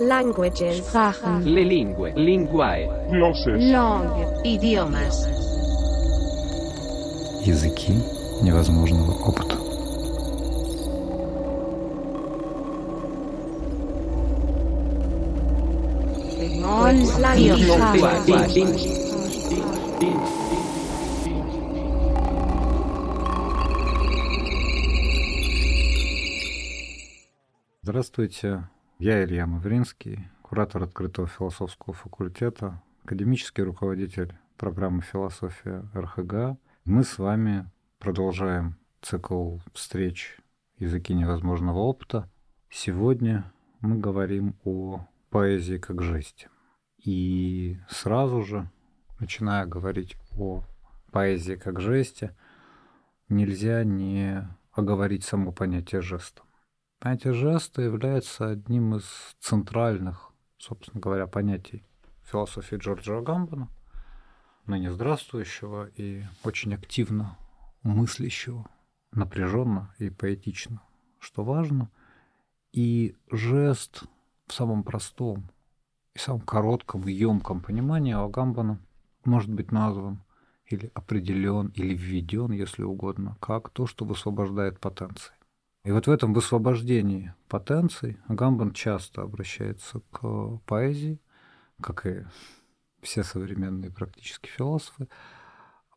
[0.00, 0.78] Languages.
[0.78, 1.44] Sprachen.
[1.44, 2.88] Le lingue, linguae.
[3.10, 3.70] Glosses.
[3.70, 4.26] Langue.
[4.44, 5.26] Idiomas.
[7.46, 7.92] Языки
[8.42, 9.54] невозможного опыта.
[27.82, 28.64] Здравствуйте,
[28.98, 36.58] я Илья Мавринский, куратор открытого философского факультета, академический руководитель программы «Философия РХГ».
[36.84, 40.38] Мы с вами продолжаем цикл встреч
[40.78, 42.30] «Языки невозможного опыта».
[42.70, 46.48] Сегодня мы говорим о поэзии как жесте.
[47.04, 48.70] И сразу же,
[49.18, 50.62] начиная говорить о
[51.10, 52.34] поэзии как жесте,
[53.28, 56.42] нельзя не оговорить само понятие жеста.
[57.04, 59.04] Понятие жеста является одним из
[59.38, 61.84] центральных, собственно говоря, понятий
[62.22, 63.68] философии Джорджа Гамбана,
[64.64, 67.36] ныне здравствующего и очень активно
[67.82, 68.64] мыслящего,
[69.12, 70.80] напряженно и поэтично,
[71.18, 71.90] что важно.
[72.72, 74.04] И жест
[74.46, 75.50] в самом простом
[76.14, 78.80] и самом коротком и емком понимании у Гамбана
[79.26, 80.24] может быть назван
[80.64, 85.33] или определен, или введен, если угодно, как то, что высвобождает потенции.
[85.84, 91.20] И вот в этом высвобождении потенций Гамбан часто обращается к поэзии,
[91.80, 92.24] как и
[93.02, 95.08] все современные практически философы.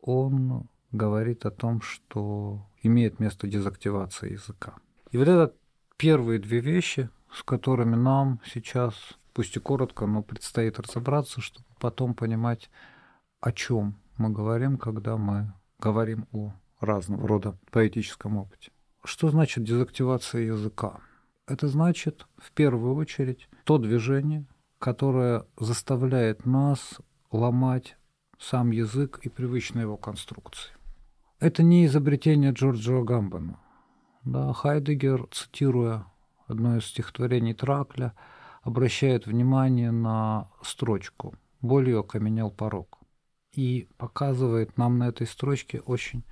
[0.02, 4.74] Он говорит о том, что имеет место дезактивация языка.
[5.10, 5.54] И вот это
[5.96, 8.94] первые две вещи, с которыми нам сейчас,
[9.32, 12.70] пусть и коротко, но предстоит разобраться, чтобы потом понимать,
[13.40, 18.70] о чем мы говорим, когда мы говорим о разного рода поэтическом опыте.
[19.08, 21.00] Что значит дезактивация языка?
[21.46, 24.44] Это значит, в первую очередь, то движение,
[24.78, 26.98] которое заставляет нас
[27.30, 27.96] ломать
[28.38, 30.74] сам язык и привычные его конструкции.
[31.40, 33.58] Это не изобретение Джорджа Гамбана.
[34.24, 36.04] Да, Хайдегер, цитируя
[36.46, 38.12] одно из стихотворений Тракля,
[38.60, 42.98] обращает внимание на строчку «Болью окаменел порог»
[43.52, 46.24] и показывает нам на этой строчке очень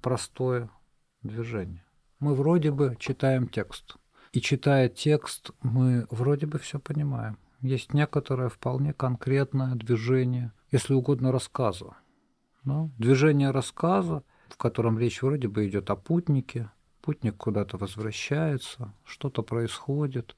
[0.00, 0.70] простое
[1.22, 1.84] движение.
[2.20, 3.96] Мы вроде бы читаем текст.
[4.32, 7.38] И читая текст, мы вроде бы все понимаем.
[7.62, 11.96] Есть некоторое вполне конкретное движение, если угодно, рассказа.
[12.64, 12.90] Да?
[12.98, 16.70] Движение рассказа, в котором речь вроде бы идет о путнике,
[17.00, 20.36] путник куда-то возвращается, что-то происходит.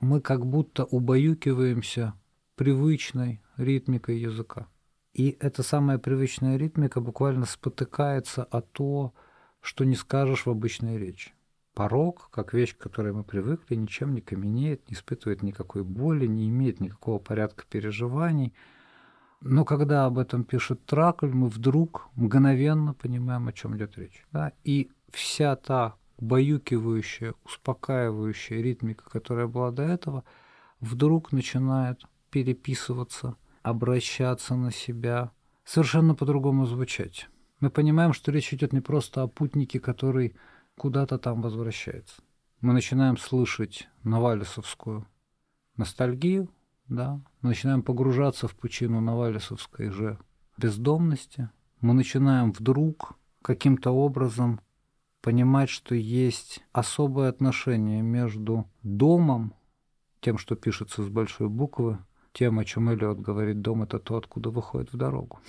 [0.00, 2.14] Мы как будто убаюкиваемся
[2.54, 4.68] привычной ритмикой языка.
[5.14, 9.14] И эта самая привычная ритмика буквально спотыкается о то,
[9.60, 11.32] что не скажешь в обычной речи.
[11.74, 16.48] Порог, как вещь, к которой мы привыкли, ничем не каменеет, не испытывает никакой боли, не
[16.48, 18.52] имеет никакого порядка переживаний.
[19.40, 24.26] Но когда об этом пишет Тракль, мы вдруг мгновенно понимаем, о чем идет речь.
[24.32, 24.52] Да?
[24.64, 30.24] И вся та баюкивающая, успокаивающая ритмика, которая была до этого,
[30.80, 35.30] вдруг начинает переписываться, обращаться на себя,
[35.64, 37.28] совершенно по-другому звучать
[37.60, 40.34] мы понимаем, что речь идет не просто о путнике, который
[40.76, 42.22] куда-то там возвращается.
[42.60, 45.06] Мы начинаем слышать навалисовскую
[45.76, 46.48] ностальгию,
[46.88, 50.18] да, мы начинаем погружаться в пучину навалисовской же
[50.56, 54.60] бездомности, мы начинаем вдруг каким-то образом
[55.20, 59.54] понимать, что есть особое отношение между домом,
[60.20, 61.98] тем, что пишется с большой буквы,
[62.32, 65.40] тем, о чем Эллиот говорит, дом– это то, откуда выходит в дорогу,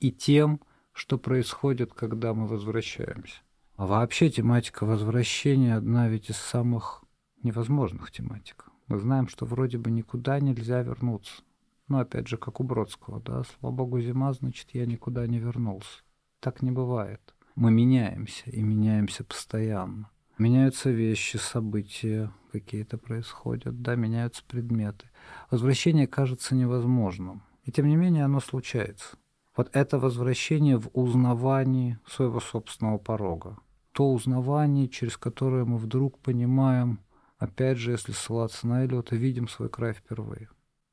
[0.00, 0.60] и тем,
[0.96, 3.40] что происходит, когда мы возвращаемся.
[3.76, 7.04] А вообще тематика возвращения одна ведь из самых
[7.42, 8.70] невозможных тематик.
[8.88, 11.42] Мы знаем, что вроде бы никуда нельзя вернуться.
[11.86, 16.00] Но опять же, как у Бродского, да, слава богу, зима, значит, я никуда не вернулся.
[16.40, 17.20] Так не бывает.
[17.56, 20.10] Мы меняемся, и меняемся постоянно.
[20.38, 25.10] Меняются вещи, события какие-то происходят, да, меняются предметы.
[25.50, 27.42] Возвращение кажется невозможным.
[27.64, 29.18] И тем не менее оно случается.
[29.56, 33.56] Вот это возвращение в узнавании своего собственного порога.
[33.92, 37.00] То узнавание, через которое мы вдруг понимаем,
[37.38, 40.50] опять же, если ссылаться на Эллиота, видим свой край впервые.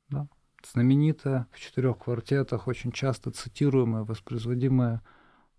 [0.08, 0.28] Да?
[0.72, 5.02] Знаменитая в четырех квартетах, очень часто цитируемая, воспроизводимая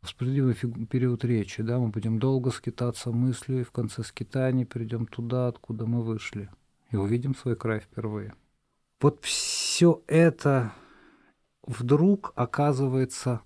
[0.02, 1.62] воспроизводимый период речи.
[1.62, 1.78] Да?
[1.78, 6.50] Мы будем долго скитаться мыслью, и в конце скитаний придем туда, откуда мы вышли,
[6.90, 8.34] и увидим свой край впервые.
[9.00, 10.74] Вот все это
[11.66, 13.42] вдруг оказывается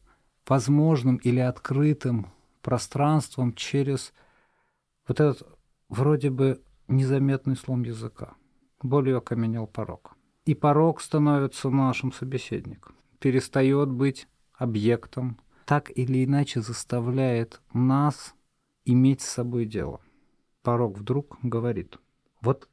[0.48, 2.31] возможным или открытым
[2.62, 4.13] пространством через
[5.07, 5.48] вот этот
[5.88, 8.33] вроде бы незаметный слом языка.
[8.81, 10.16] более окаменел порог.
[10.45, 18.33] И порог становится нашим собеседником, перестает быть объектом, так или иначе заставляет нас
[18.86, 20.00] иметь с собой дело.
[20.63, 21.98] Порог вдруг говорит,
[22.42, 22.69] вот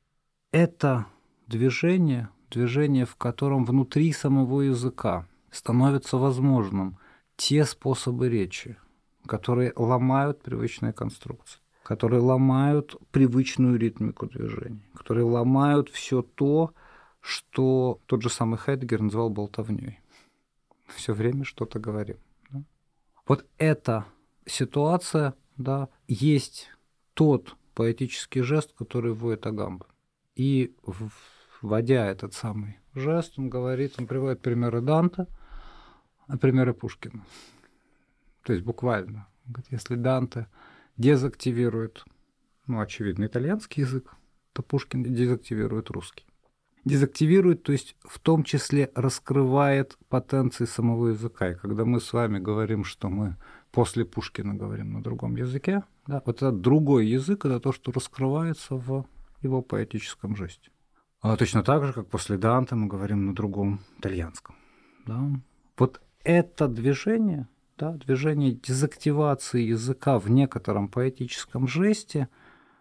[0.52, 1.06] это
[1.48, 6.98] движение, движение, в котором внутри самого языка становится возможным
[7.36, 8.76] те способы речи,
[9.26, 16.74] которые ломают привычные конструкции, которые ломают привычную ритмику движений, которые ломают все то,
[17.20, 20.00] что тот же самый Хайдгер называл болтовней.
[20.88, 22.18] Все время что-то говорим.
[22.50, 22.62] Да?
[23.26, 24.04] Вот эта
[24.44, 26.70] ситуация, да, есть
[27.14, 29.86] тот поэтический жест, который вводит Агамба.
[30.36, 30.76] И
[31.62, 35.26] вводя этот самый жест, он говорит, он приводит примеры Данта,
[36.26, 37.24] а примеры Пушкина.
[38.42, 39.26] То есть буквально.
[39.70, 40.48] Если Данте
[40.96, 42.04] дезактивирует,
[42.66, 44.14] ну, очевидно, итальянский язык,
[44.52, 46.24] то Пушкин дезактивирует русский.
[46.84, 51.50] Дезактивирует, то есть в том числе раскрывает потенции самого языка.
[51.50, 53.36] И когда мы с вами говорим, что мы
[53.72, 58.76] после Пушкина говорим на другом языке, да, вот этот другой язык– это то, что раскрывается
[58.76, 59.06] в
[59.42, 60.70] его поэтическом жесте.
[61.20, 64.54] А точно так же, как после Данте мы говорим на другом итальянском.
[65.06, 65.20] Да.
[65.76, 72.28] Вот это движение– да, движение дезактивации языка в некотором поэтическом жесте,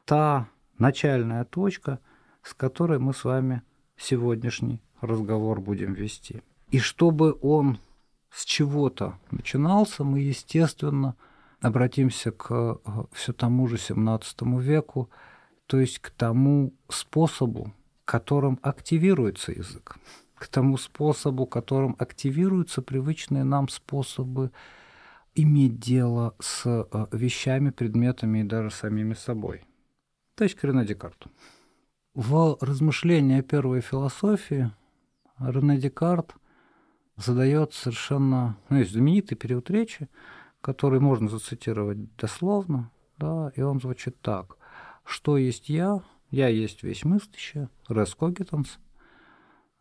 [0.06, 0.48] та
[0.78, 2.00] начальная точка,
[2.44, 3.62] с которой мы с вами
[3.98, 6.42] сегодняшний разговор будем вести.
[6.72, 7.80] И чтобы он
[8.32, 11.16] с чего-то начинался, мы, естественно,
[11.62, 12.76] обратимся к э,
[13.12, 15.10] все тому же XVII веку,
[15.68, 19.98] то есть к тому способу, которым активируется язык,
[20.36, 24.52] к тому способу, которым активируются привычные нам способы
[25.34, 29.64] иметь дело с э, вещами, предметами и даже самими собой.
[30.36, 31.30] То есть к Рене Декарту.
[32.14, 34.72] В размышлении о первой философии
[35.40, 36.36] Рене Декарт
[37.18, 40.10] задает совершенно ну, есть знаменитый период речи,
[40.62, 44.58] который можно зацитировать дословно, да, и он звучит так.
[45.06, 46.02] Что есть я?
[46.32, 48.68] Я есть весь мыслящий, res cogitans.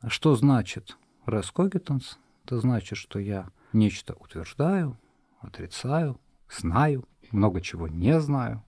[0.08, 0.96] Что значит
[1.26, 2.16] cogitans?
[2.44, 4.98] Это значит, что я нечто утверждаю,
[5.40, 6.20] отрицаю,
[6.50, 8.62] знаю, много чего не знаю,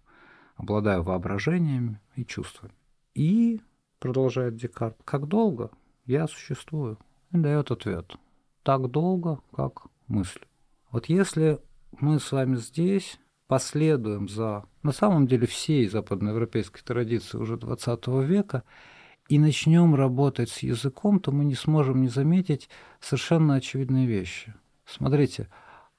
[0.56, 2.72] обладаю воображениями и чувствами.
[3.14, 3.60] И,
[3.98, 5.70] продолжает Декарт, как долго
[6.06, 6.98] я существую?
[7.32, 8.16] И дает ответ.
[8.62, 10.40] Так долго, как мысль.
[10.90, 11.60] Вот если
[12.00, 18.64] мы с вами здесь последуем за, на самом деле, всей западноевропейской традиции уже XX века
[19.28, 22.68] и начнем работать с языком, то мы не сможем не заметить
[23.00, 24.54] совершенно очевидные вещи.
[24.84, 25.48] Смотрите,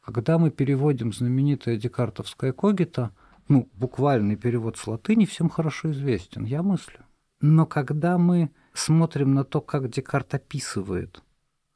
[0.02, 3.12] когда мы переводим знаменитое декартовское когито,
[3.48, 7.00] ну, буквальный перевод с латыни всем хорошо известен, я мыслю.
[7.40, 11.22] Но когда мы смотрим на то, как Декарт описывает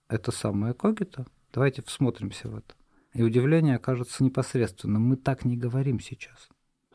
[0.10, 2.74] это самое когито, давайте всмотримся в это.
[3.14, 5.04] И удивление окажется непосредственным.
[5.04, 6.50] Мы так не говорим сейчас.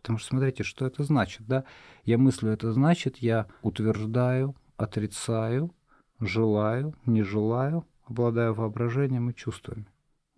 [0.06, 1.44] Потому что смотрите, что это значит.
[1.48, 1.64] Да?
[2.04, 5.74] Я мыслю, это значит, я утверждаю, отрицаю,
[6.20, 9.84] желаю, не желаю, обладаю воображением и чувствами.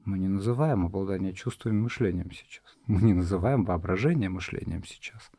[0.07, 2.79] Мы не называем обладание чувствами мышлением сейчас.
[2.87, 5.31] Мы не называем воображение мышлением сейчас.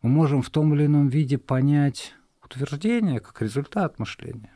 [0.00, 4.54] Мы можем в том или ином виде понять утверждение как результат мышления.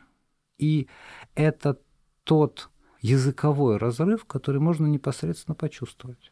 [0.57, 0.89] И
[1.35, 1.79] это
[2.23, 6.31] тот языковой разрыв, который можно непосредственно почувствовать.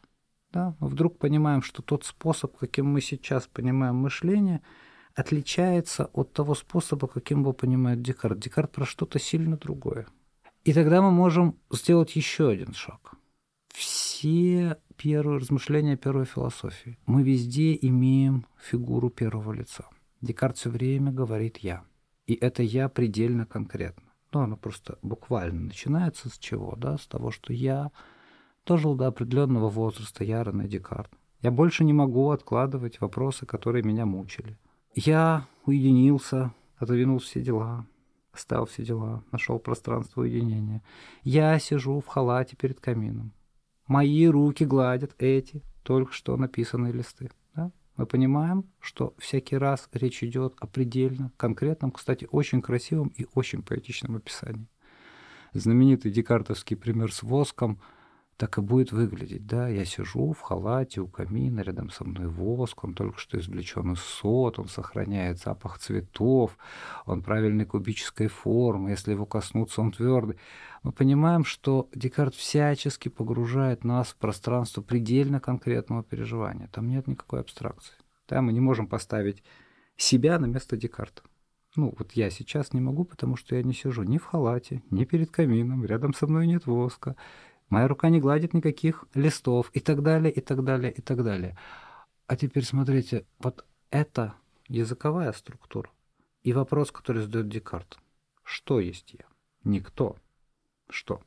[0.52, 0.74] Да?
[0.80, 4.62] Мы вдруг понимаем, что тот способ, каким мы сейчас понимаем мышление,
[5.14, 8.38] отличается от того способа, каким его понимает Декарт.
[8.38, 10.06] Декарт про что-то сильно другое–
[10.64, 13.14] и тогда мы можем сделать еще один шаг.
[13.72, 16.98] Все первые размышления первой философии.
[17.06, 19.86] Мы везде имеем фигуру первого лица.
[20.20, 21.84] Декарт все время говорит «я».
[22.26, 24.12] И это «я» предельно конкретно.
[24.32, 26.76] Ну, оно просто буквально начинается с чего?
[26.76, 26.98] Да?
[26.98, 27.90] С того, что я
[28.66, 31.10] дожил до определенного возраста, я Рене Декарт.
[31.40, 34.58] Я больше не могу откладывать вопросы, которые меня мучили.
[34.94, 37.86] Я уединился, отодвинул все дела,
[38.32, 40.82] Оставил все дела, нашел пространство уединения.
[41.24, 43.32] Я сижу в халате перед камином.
[43.88, 47.30] Мои руки гладят эти только что написанные листы.
[47.56, 47.72] Да?
[47.96, 53.62] Мы понимаем, что всякий раз речь идет о предельно конкретном, кстати, очень красивом и очень
[53.62, 54.68] поэтичном описании.
[55.52, 57.80] Знаменитый декартовский пример с воском–
[58.40, 62.84] так и будет выглядеть, да, я сижу в халате у камина, рядом со мной воск,
[62.84, 66.56] он только что извлечен из сот, он сохраняет запах цветов,
[67.04, 70.38] он правильной кубической формы, если его коснуться, он твердый.
[70.82, 76.70] Мы понимаем, что Декарт всячески погружает нас в пространство предельно конкретного переживания.
[76.72, 77.92] Там нет никакой абстракции.
[78.26, 79.42] Да, мы не можем поставить
[79.98, 81.20] себя на место Декарта.
[81.76, 85.04] Ну, вот я сейчас не могу, потому что я не сижу ни в халате, ни
[85.04, 87.16] перед камином, рядом со мной нет воска,
[87.70, 91.56] моя рука не гладит никаких листов и так далее, и так далее, и так далее.
[92.26, 94.34] А теперь смотрите, вот это
[94.68, 95.90] языковая структура.
[96.42, 97.98] И вопрос, который задает Декарт.
[98.42, 99.24] Что есть я?
[99.64, 100.16] Никто.
[100.88, 101.22] Что?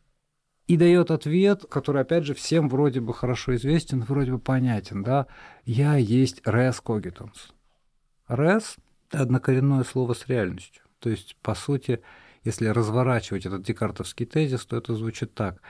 [0.68, 5.28] И дает ответ, который, опять же, всем вроде бы хорошо известен, вроде бы понятен, да?
[5.66, 7.52] Я есть res cogitans.
[8.28, 8.78] Res—
[9.10, 10.84] это однокоренное слово с реальностью.
[11.00, 12.02] То есть, по сути,
[12.46, 15.62] если разворачивать этот декартовский тезис, то это звучит так.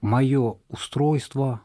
[0.00, 1.62] Мое устройство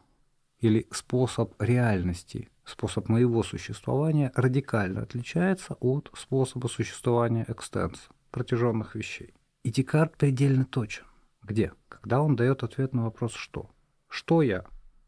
[0.60, 9.34] или способ реальности, способ моего существования радикально отличается от способа существования экстенса, протяженных вещей.
[9.64, 11.06] И Декарт предельно точен.
[11.44, 11.72] Где?
[11.88, 13.70] Когда он дает ответ на вопрос «что?».
[14.10, 14.66] Что я?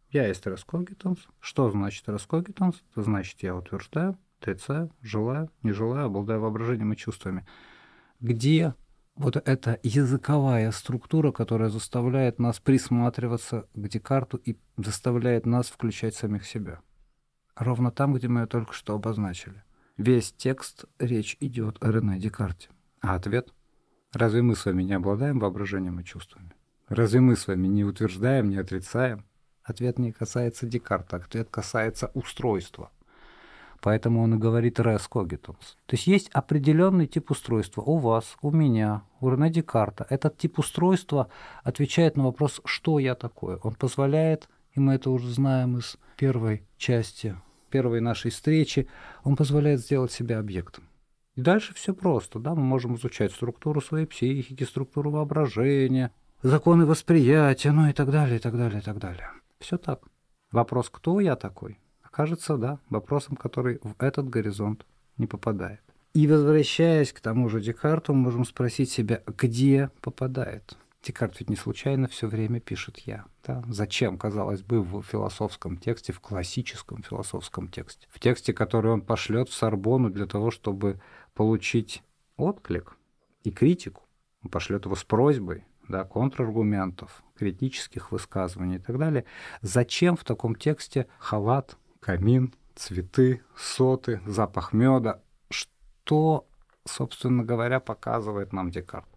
[0.10, 1.20] Я есть раскогитанс.
[1.40, 2.82] Что значит раскогитанс?
[2.92, 7.46] Это значит, я утверждаю, отрицаю, желаю, не желаю, обладаю воображением и чувствами.
[8.22, 8.74] Где
[9.18, 16.46] вот эта языковая структура, которая заставляет нас присматриваться к Декарту и заставляет нас включать самих
[16.46, 16.80] себя.
[17.56, 19.64] Ровно там, где мы ее только что обозначили.
[19.98, 22.70] Весь текст, речь идет о Рене Декарте.
[23.02, 23.52] А ответ
[24.14, 26.54] Разве мы с вами не обладаем воображением и чувствами?
[26.88, 29.26] Разве мы с вами не утверждаем, не отрицаем?
[29.64, 32.90] Ответ не касается Декарта, ответ касается устройства.
[33.82, 35.76] Поэтому он и говорит res cogitans.
[35.86, 40.06] То есть есть определенный тип устройства у вас, у меня, у Рене Декарта.
[40.10, 41.30] Этот тип устройства
[41.64, 43.58] отвечает на вопрос, что я такое.
[43.64, 47.36] Он позволяет, и мы это уже знаем из первой части,
[47.70, 48.88] первой нашей встречи,
[49.24, 50.86] он позволяет сделать себя объектом.
[51.36, 57.72] И дальше все просто, да, мы можем изучать структуру своей психики, структуру воображения, законы восприятия,
[57.72, 59.30] ну и так далее, и так далее, и так далее.
[59.60, 60.02] Все так.
[60.52, 61.78] Вопрос, кто я такой,
[62.18, 64.86] окажется, да, вопросом, который в этот горизонт
[65.18, 65.82] не попадает.
[66.14, 70.76] И возвращаясь к тому же Декарту, мы можем спросить себя, где попадает.
[71.04, 73.26] Декарт ведь не случайно все время пишет «я».
[73.46, 73.64] Да?
[73.70, 79.48] Зачем, казалось бы, в философском тексте, в классическом философском тексте, в тексте, который он пошлет
[79.50, 81.00] в Сорбону для того, чтобы
[81.36, 82.02] получить
[82.36, 82.98] отклик
[83.44, 84.02] и критику,
[84.44, 89.24] он пошлет его с просьбой, да, контраргументов, критических высказываний и так далее.
[89.62, 95.22] Зачем в таком тексте халат, камин, цветы, соты, запах меда?
[95.50, 96.48] Что,
[96.86, 99.08] собственно говоря, показывает нам Декарт?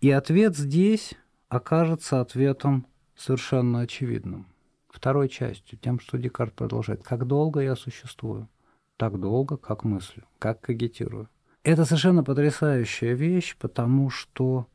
[0.00, 1.14] И ответ здесь
[1.48, 4.46] окажется ответом совершенно очевидным.
[4.88, 7.02] Второй частью, тем, что Декарт продолжает.
[7.02, 8.48] Как долго я существую?
[8.96, 11.28] Так долго, как мыслю, как когитирую.
[11.64, 14.68] Это совершенно потрясающая вещь, потому что,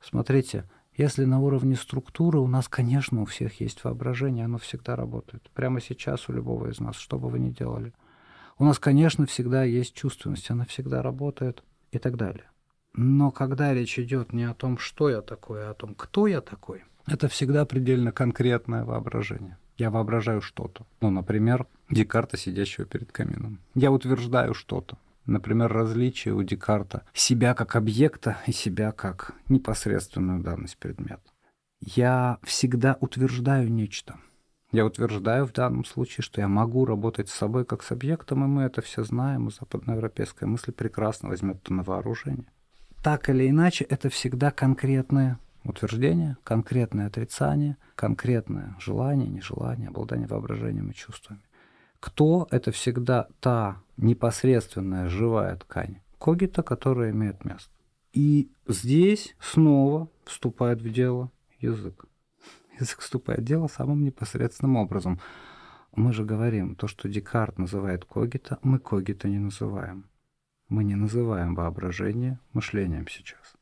[0.00, 5.50] смотрите, если на уровне структуры у нас, конечно, у всех есть воображение, оно всегда работает.
[5.54, 7.92] Прямо сейчас у любого из нас, что бы вы ни делали.
[8.58, 12.44] У нас, конечно, всегда есть чувственность, она всегда работает и так далее.
[12.92, 16.40] Но когда речь идет не о том, что я такой, а о том, кто я
[16.40, 19.58] такой, это всегда предельно конкретное воображение.
[19.76, 20.86] Я воображаю что-то.
[21.00, 23.60] Ну, например, Декарта, сидящего перед камином.
[23.74, 24.96] Я утверждаю что-то.
[25.26, 31.22] Например, различие у Декарта себя как объекта и себя как непосредственную данность предмета.
[31.80, 34.18] Я всегда утверждаю нечто.
[34.70, 38.48] Я утверждаю в данном случае, что я могу работать с собой как с объектом, и
[38.48, 42.46] мы это все знаем, и западноевропейская мысль прекрасно возьмет это на вооружение.
[43.02, 50.94] Так или иначе, это всегда конкретное утверждение, конкретное отрицание, конкретное желание, нежелание, обладание воображением и
[50.94, 51.40] чувствами.
[52.04, 57.72] Кто– это всегда та непосредственная живая ткань когита, которая имеет место.
[58.12, 62.04] И здесь снова вступает в дело язык.
[62.78, 65.18] Язык вступает в дело самым непосредственным образом.
[65.96, 70.04] Мы же говорим, то, что Декарт называет когита, мы когита не называем.
[70.68, 73.54] Мы не называем воображение мышлением сейчас.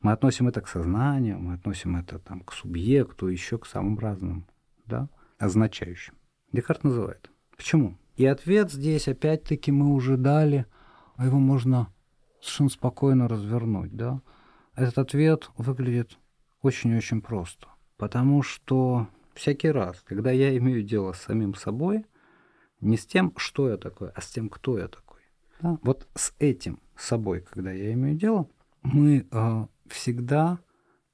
[0.00, 4.46] Мы относим это к сознанию, мы относим это там, к субъекту, еще к самым разным,
[4.86, 6.14] да, означающим.
[6.50, 7.30] Декарт называет.
[7.56, 7.96] Почему?
[8.16, 10.66] И ответ здесь, опять-таки, мы уже дали,
[11.16, 11.92] а его можно
[12.40, 13.94] совершенно спокойно развернуть.
[13.94, 14.20] Да?
[14.76, 16.18] Этот ответ выглядит
[16.62, 17.68] очень-очень просто.
[17.96, 22.04] Потому что всякий раз, когда я имею дело с самим собой,
[22.80, 25.22] не с тем, что я такой, а с тем, кто я такой.
[25.60, 25.78] Да?
[25.82, 28.48] Вот с этим собой, когда я имею дело,
[28.82, 30.58] мы э, всегда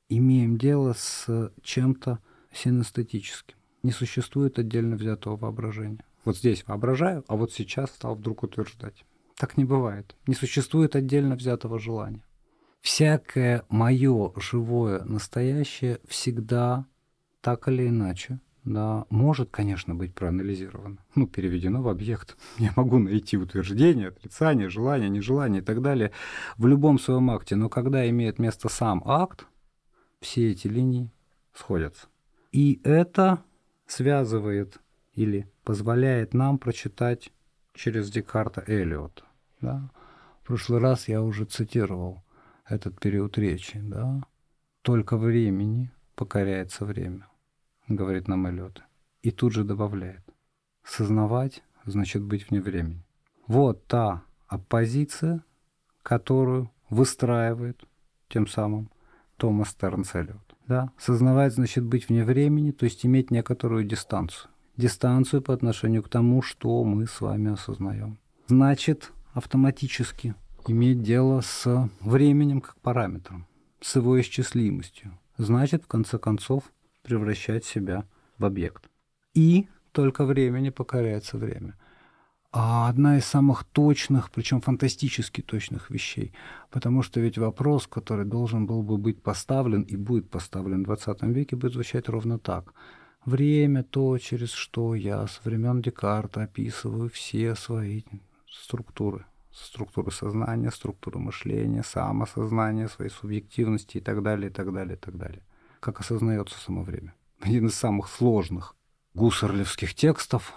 [0.09, 2.19] имеем дело с чем-то
[2.53, 3.57] синестетическим.
[3.83, 6.05] Не существует отдельно взятого воображения.
[6.25, 9.05] Вот здесь воображаю, а вот сейчас стал вдруг утверждать.
[9.37, 10.15] Так не бывает.
[10.27, 12.25] Не существует отдельно взятого желания.
[12.81, 16.87] Всякое мое живое настоящее всегда
[17.41, 22.37] так или иначе да, может, конечно, быть проанализировано, ну, переведено в объект.
[22.59, 26.13] Я могу найти утверждение, отрицание, желание, нежелание и так далее
[26.57, 27.57] в любом своем акте.
[27.57, 29.47] Но когда имеет место сам акт,
[30.21, 31.11] все эти линии
[31.55, 32.09] сходятся.
[32.53, 33.43] И это
[33.87, 34.79] связывает
[35.21, 37.31] или позволяет нам прочитать
[37.75, 39.25] через Декарта Элиота.
[39.61, 39.91] Да?
[40.43, 42.23] В прошлый раз я уже цитировал
[42.67, 43.79] этот период речи.
[43.83, 44.23] Да?
[44.81, 47.29] Только времени покоряется время,
[47.87, 48.83] говорит нам Эллиот.
[49.21, 50.25] И тут же добавляет.
[50.85, 53.05] Сознавать значит быть вне времени.
[53.47, 55.45] Вот та оппозиция,
[56.03, 57.85] которую выстраивает
[58.31, 58.91] тем самым
[59.37, 60.57] Томас Тернс Эллиот.
[60.67, 60.93] Да?
[60.97, 64.50] Сознавать значит быть вне времени, то есть иметь некоторую дистанцию.
[64.81, 68.19] Дистанцию по отношению к тому, что мы с вами осознаем.
[68.47, 70.35] Значит, автоматически
[70.67, 73.47] иметь дело с временем как параметром,
[73.81, 75.19] с его исчислимостью.
[75.37, 76.65] Значит, в конце концов,
[77.03, 78.05] превращать себя
[78.39, 78.89] в объект.
[79.35, 81.77] И только времени покоряется время.
[82.53, 86.33] А одна из самых точных, причем фантастически точных вещей.
[86.71, 91.23] Потому что ведь вопрос, который должен был бы быть поставлен и будет поставлен в 20
[91.23, 92.75] веке, будет звучать ровно так.
[93.25, 98.03] Время то, через что я со времен Декарта описываю все свои
[98.49, 104.99] структуры структуры сознания, структуры мышления, самосознания, своей субъективности и так далее, и так далее, и
[104.99, 105.43] так далее.
[105.81, 107.15] Как осознается само время.
[107.41, 108.77] Один из самых сложных
[109.15, 110.55] гусарлевских текстов,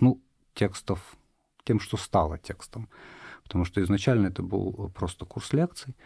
[0.00, 0.20] ну,
[0.54, 1.16] текстов
[1.64, 2.88] тем, что стало текстом,
[3.42, 5.96] потому что изначально это был просто курс лекций,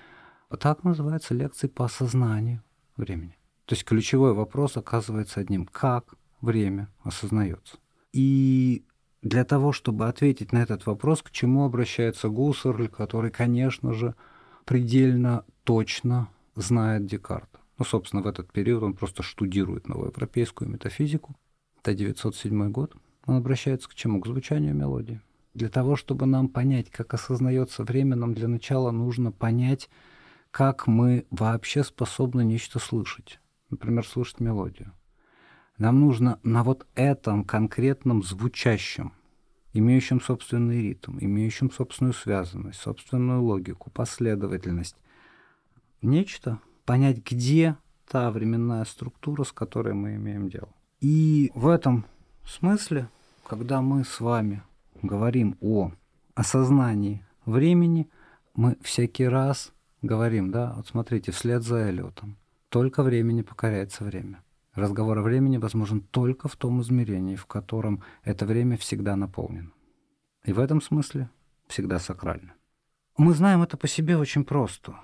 [0.51, 2.63] а так называется лекции по осознанию
[2.97, 3.38] времени.
[3.69, 7.77] То есть ключевой вопрос оказывается одним, как время осознается.
[8.15, 8.83] И
[9.21, 14.15] для того, чтобы ответить на этот вопрос, к чему обращается Гуссерль, который, конечно же,
[14.65, 17.61] предельно точно знает Декарта.
[17.77, 21.37] Ну, собственно, в этот период он просто штудирует новоевропейскую метафизику.
[21.83, 22.97] Это 907 год.
[23.27, 24.23] Он обращается к чему?
[24.23, 25.21] К звучанию мелодии.
[25.53, 29.91] Для того, чтобы нам понять, как осознается время, нам для начала нужно понять,
[30.51, 33.39] как мы вообще способны нечто слышать.
[33.71, 34.93] Например, слышать мелодию.
[35.77, 39.13] Нам нужно на вот этом конкретном звучащем,
[39.73, 44.97] имеющем собственный ритм, имеющем собственную связанность, собственную логику, последовательность,
[46.03, 47.77] нечто, понять, где
[48.11, 50.69] та временная структура, с которой мы имеем дело.
[51.01, 52.07] И в этом
[52.45, 53.09] смысле,
[53.47, 54.63] когда мы с вами
[55.03, 55.93] говорим о
[56.35, 58.09] осознании времени,
[58.55, 62.37] мы всякий раз говорим, да, вот смотрите, вслед за Эллиотом,
[62.69, 64.43] только времени покоряется время.
[64.75, 69.73] Разговор о времени возможен только в том измерении, в котором это время всегда наполнено.
[70.45, 71.31] И в этом смысле
[71.67, 72.55] всегда сакрально.
[73.17, 74.95] Мы знаем это по себе очень просто.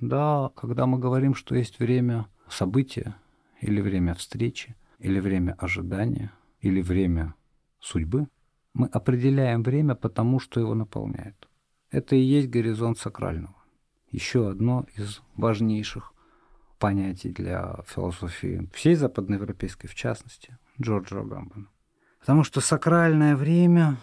[0.00, 3.16] Да, когда мы говорим, что есть время события,
[3.60, 7.34] или время встречи, или время ожидания, или время
[7.80, 8.28] судьбы,
[8.72, 11.48] мы определяем время потому, что его наполняет.
[11.90, 13.54] Это и есть горизонт сакрального.
[14.10, 16.13] Еще одно из важнейших
[16.84, 21.68] понятий для философии всей западноевропейской, в частности, Джорджа Гамбана.
[22.20, 23.96] Потому что сакральное время,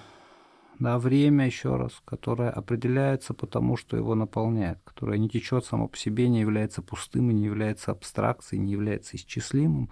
[0.79, 5.95] да, время, еще раз, которое определяется потому, что его наполняет, которое не течет само по
[5.95, 9.91] себе, не является пустым и не является абстракцией, не является исчислимым,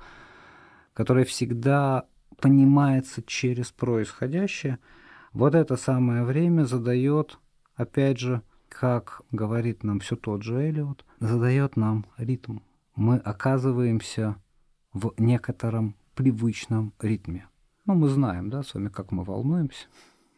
[0.93, 2.06] которое всегда
[2.41, 4.80] понимается через происходящее,
[5.32, 7.38] вот это самое время задает,
[7.75, 12.58] опять же, как говорит нам все тот же Элиот, задает нам ритм
[12.99, 14.35] мы оказываемся
[14.91, 17.47] в некотором привычном ритме.
[17.85, 19.88] Ну, мы знаем, да, с вами, как мы волнуемся,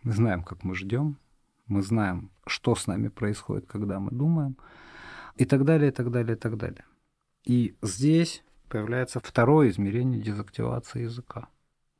[0.03, 1.17] мы знаем, как мы ждем,
[1.65, 4.57] мы знаем, что с нами происходит, когда мы думаем,
[5.37, 6.85] и так далее, и так далее, и так далее.
[7.45, 11.47] И здесь появляется второе измерение дезактивации языка.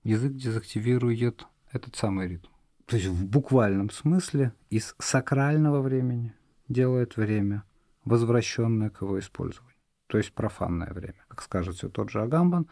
[0.04, 2.50] Язык дезактивирует этот самый ритм.
[2.86, 6.36] То есть в буквальном смысле из сакрального времени
[6.70, 7.64] делает время,
[8.06, 9.71] возвращенное к его использованию
[10.12, 12.68] то есть профанное время, как скажет все тот же Агамбан,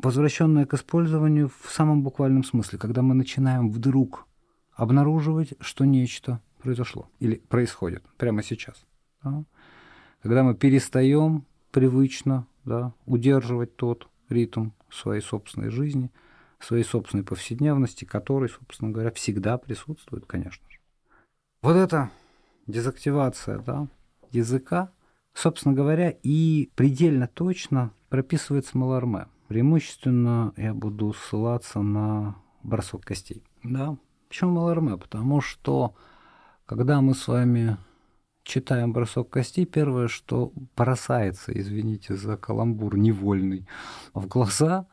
[0.00, 4.26] возвращенное к использованию в самом буквальном смысле, когда мы начинаем вдруг
[4.74, 8.84] обнаруживать, что нечто произошло или происходит прямо сейчас.
[9.22, 9.44] Да?
[10.22, 16.10] Когда мы перестаем привычно да, удерживать тот ритм своей собственной жизни,
[16.58, 20.80] своей собственной повседневности, который, собственно говоря, всегда присутствует, конечно же.
[21.62, 22.10] Вот эта
[22.66, 23.86] дезактивация да,
[24.32, 24.90] языка,
[25.36, 29.26] собственно говоря, и предельно точно прописывается Маларме.
[29.48, 33.44] Преимущественно я буду ссылаться на бросок костей.
[33.62, 33.96] Да.
[34.28, 34.96] Почему Маларме?
[34.96, 35.94] Потому что,
[36.64, 37.76] когда мы с вами
[38.42, 43.68] читаем бросок костей, первое, что бросается, извините за каламбур невольный,
[44.14, 44.86] в глаза,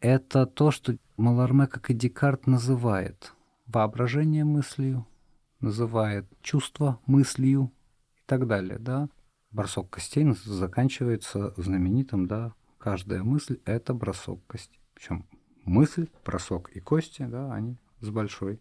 [0.00, 3.32] это то, что Маларме, как и Декарт, называет
[3.66, 5.06] воображение мыслью,
[5.60, 7.70] называет чувство мыслью
[8.16, 9.08] и так далее, да.
[9.54, 14.80] Бросок костей заканчивается знаменитым, да, каждая мысль— это бросок костей.
[14.94, 15.26] Причем
[15.64, 18.60] мысль, бросок и кости, да, они с большой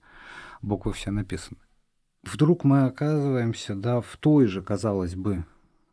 [0.62, 1.60] буквы все написаны.
[2.22, 5.46] Вдруг мы оказываемся, да, в той же, казалось бы,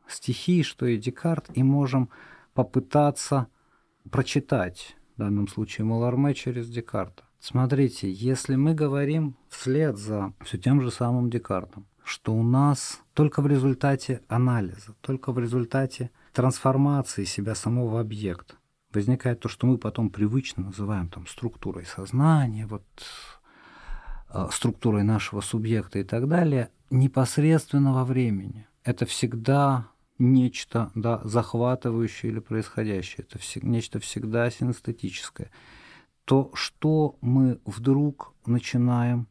[0.07, 2.11] стихии, что и Декарт, и можем
[2.53, 3.47] попытаться
[4.11, 7.25] прочитать, в данном случае Маларме через Декарта.
[7.39, 13.41] Смотрите, если мы говорим вслед за все тем же самым Декартом, что у нас только
[13.41, 18.57] в результате анализа, только в результате трансформации себя самого объекта
[18.93, 22.83] возникает то, что мы потом привычно называем там структурой сознания, вот
[24.35, 28.67] э, структурой нашего субъекта и так далее, непосредственно во времени.
[28.83, 29.87] Это всегда
[30.19, 35.53] нечто да, захватывающее или происходящее, это вс- нечто всегда синестетическое.
[36.25, 39.29] То, что мы вдруг начинаем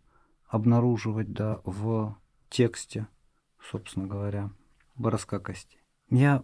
[0.47, 2.15] обнаруживать да, в
[2.49, 3.07] тексте,
[3.61, 4.51] собственно говоря,
[4.95, 5.79] бороска кости.
[6.09, 6.43] Я,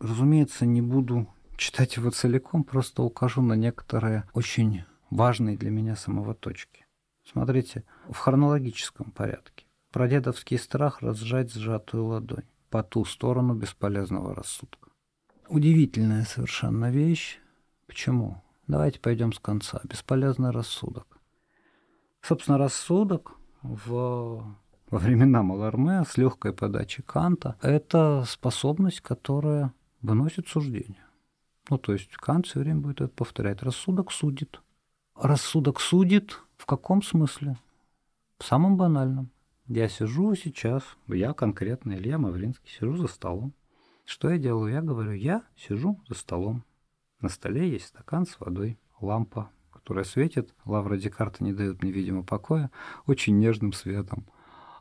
[0.00, 6.34] разумеется, не буду читать его целиком, просто укажу на некоторые очень важные для меня самого
[6.34, 6.86] точки.
[7.24, 9.66] Смотрите, в хронологическом порядке.
[9.90, 14.90] Прадедовский страх разжать сжатую ладонь по ту сторону бесполезного рассудка.
[15.48, 17.38] Удивительная совершенно вещь.
[17.86, 18.42] Почему?
[18.66, 19.80] Давайте пойдем с конца.
[19.84, 21.18] Бесполезный рассудок.
[22.20, 24.56] Собственно, рассудок в
[24.90, 29.72] во времена Маларме с легкой подачи Канта, это способность, которая
[30.02, 31.04] выносит суждение.
[31.68, 33.62] Ну, то есть Кант все время будет это повторять.
[33.62, 34.60] Рассудок судит.
[35.16, 37.56] Рассудок судит в каком смысле?
[38.38, 39.30] В самом банальном.
[39.66, 43.52] Я сижу сейчас, я конкретно, Илья Мавринский, сижу за столом.
[44.04, 44.72] Что я делаю?
[44.72, 46.62] Я говорю, я сижу за столом.
[47.20, 50.54] На столе есть стакан с водой, лампа, которая светит.
[50.64, 52.70] Лавра Декарта не дает мне, видимо, покоя,
[53.06, 54.26] очень нежным светом.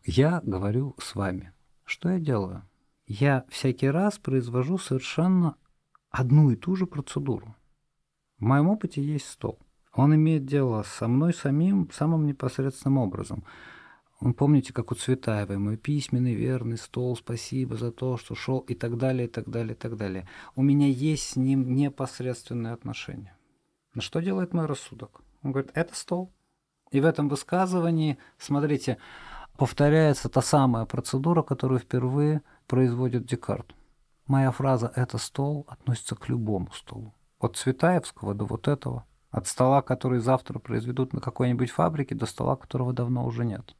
[0.07, 1.51] Я говорю с вами.
[1.83, 2.61] Что я делаю?
[3.07, 5.55] Я всякий раз произвожу совершенно
[6.11, 7.55] одну и ту же процедуру.
[8.37, 9.57] В моем опыте есть стол.
[9.93, 13.45] Он имеет дело со мной самим самым непосредственным образом.
[14.19, 18.75] Он, помните, как у Цветаевой, мой письменный верный стол, спасибо за то, что шел, и
[18.75, 20.27] так далее, и так далее, и так далее.
[20.55, 23.35] У меня есть с ним непосредственные отношения.
[23.95, 25.23] Но что делает мой рассудок?
[25.41, 26.31] Он говорит, это стол.
[26.91, 28.99] И в этом высказывании, смотрите,
[29.57, 33.75] повторяется та самая процедура, которую впервые производит Декарт.
[34.27, 37.13] Моя фраза «это стол» относится к любому столу.
[37.39, 39.05] От Цветаевского до вот этого.
[39.29, 43.75] От стола, который завтра произведут на какой-нибудь фабрике, до стола, которого давно уже нет.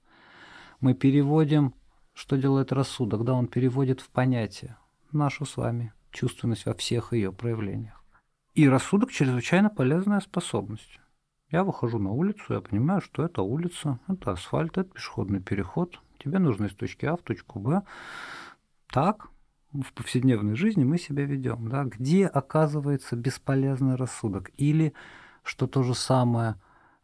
[0.81, 1.73] Мы переводим,
[2.13, 4.77] что делает рассудок, да, он переводит в понятие
[5.11, 8.03] нашу с вами чувственность во всех ее проявлениях.
[8.53, 10.99] И рассудок чрезвычайно полезная способность.
[11.51, 15.99] Я выхожу на улицу, я понимаю, что это улица, это асфальт, это пешеходный переход.
[16.17, 17.84] Тебе нужно из точки А в точку Б.
[18.88, 19.29] Так,
[19.71, 21.69] в повседневной жизни мы себя ведем.
[21.69, 21.84] Да?
[21.84, 24.49] Где оказывается бесполезный рассудок?
[24.58, 24.93] Или,
[25.43, 26.55] что то же самое,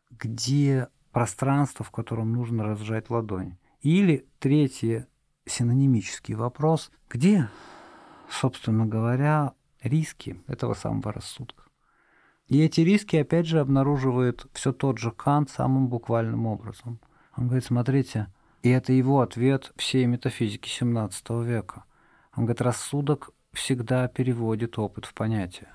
[0.09, 3.57] где пространство, в котором нужно разжать ладонь?
[3.81, 5.05] Или третий
[5.45, 7.47] синонимический вопрос, где,
[8.29, 11.60] собственно говоря, риски этого самого рассудка?
[12.51, 16.99] И эти риски, опять же, обнаруживает все тот же Кант самым буквальным образом.
[17.37, 18.27] Он говорит, смотрите,
[18.61, 21.85] и это его ответ всей метафизики XVII века.
[22.35, 25.69] Он говорит, рассудок всегда переводит опыт в понятие.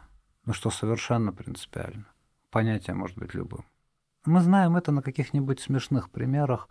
[0.44, 2.04] Ну что совершенно принципиально.
[2.50, 3.64] Понятие может быть любым.
[4.26, 6.68] Мы знаем это на каких-нибудь смешных примерах.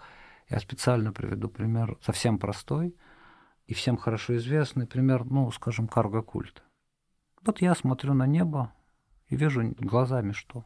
[0.49, 2.95] Я специально приведу пример совсем простой
[3.65, 6.61] и всем хорошо известный пример, ну, скажем, карго-культа.
[7.43, 8.71] Вот я смотрю на небо,
[9.29, 10.65] и вижу глазами что?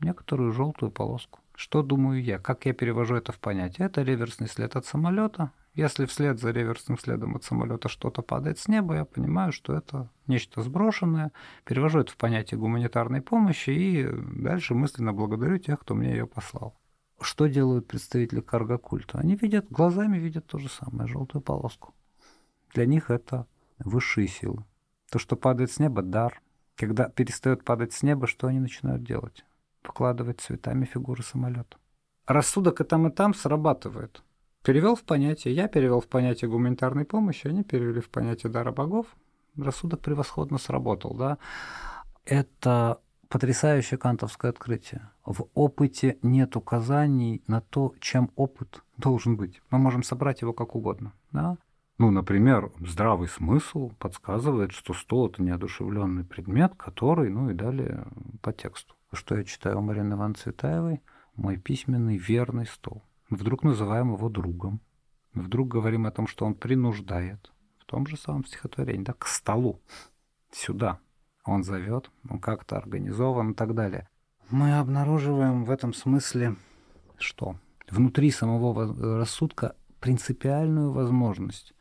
[0.00, 1.40] Некоторую желтую полоску.
[1.54, 2.38] Что думаю я?
[2.38, 3.86] Как я перевожу это в понятие?
[3.86, 5.52] Это реверсный след от самолета.
[5.74, 10.08] Если вслед за реверсным следом от самолета что-то падает с неба, я понимаю, что это
[10.26, 11.32] нечто сброшенное,
[11.64, 14.08] перевожу это в понятие гуманитарной помощи и
[14.42, 16.74] дальше мысленно благодарю тех, кто мне ее послал.
[17.20, 19.18] Что делают представители карго-культа?
[19.18, 21.94] Они видят, глазами видят то же самое, желтую полоску.
[22.72, 23.46] Для них это
[23.78, 24.64] высшие силы.
[25.10, 26.40] То, что падает с неба, дар–
[26.76, 29.44] когда перестает падать с неба, что они начинают делать?
[29.82, 31.76] Вкладывать цветами фигуры самолета.
[32.26, 34.22] Рассудок и там, и там срабатывает.
[34.62, 39.06] Перевел в понятие, я перевел в понятие гуманитарной помощи, они перевели в понятие дара богов.
[39.56, 41.38] Рассудок превосходно сработал, да.
[42.24, 45.08] Это потрясающее кантовское открытие.
[45.24, 49.62] В опыте нет указаний на то, чем опыт должен быть.
[49.70, 51.12] Мы можем собрать его как угодно.
[51.32, 51.56] Да?
[52.00, 58.06] Ну, например, здравый смысл подсказывает, что стол– это неодушевленный предмет, который, ну и далее
[58.40, 58.94] по тексту.
[59.12, 61.02] что я читаю у Марины Ивановны Цветаевой,
[61.36, 63.02] мой письменный верный стол.
[63.28, 64.80] Вдруг называем его другом.
[65.34, 67.52] Вдруг говорим о том, что он принуждает.
[67.78, 69.78] В том же самом стихотворении, да, к столу,
[70.52, 71.00] сюда.
[71.44, 74.08] Он зовет, он как-то организован и так далее.
[74.48, 76.56] Мы обнаруживаем в этом смысле,
[77.18, 77.56] что
[77.90, 81.74] внутри самого рассудка принципиальную возможность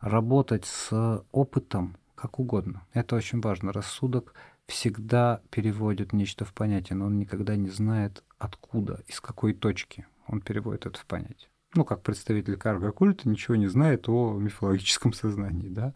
[0.00, 2.82] работать с опытом как угодно.
[2.92, 3.72] Это очень важно.
[3.72, 4.34] Рассудок
[4.66, 10.40] всегда переводит нечто в понятие, но он никогда не знает, откуда, из какой точки он
[10.40, 11.48] переводит это в понятие.
[11.74, 15.94] Ну, как представитель карго-культа ничего не знает о мифологическом сознании, да.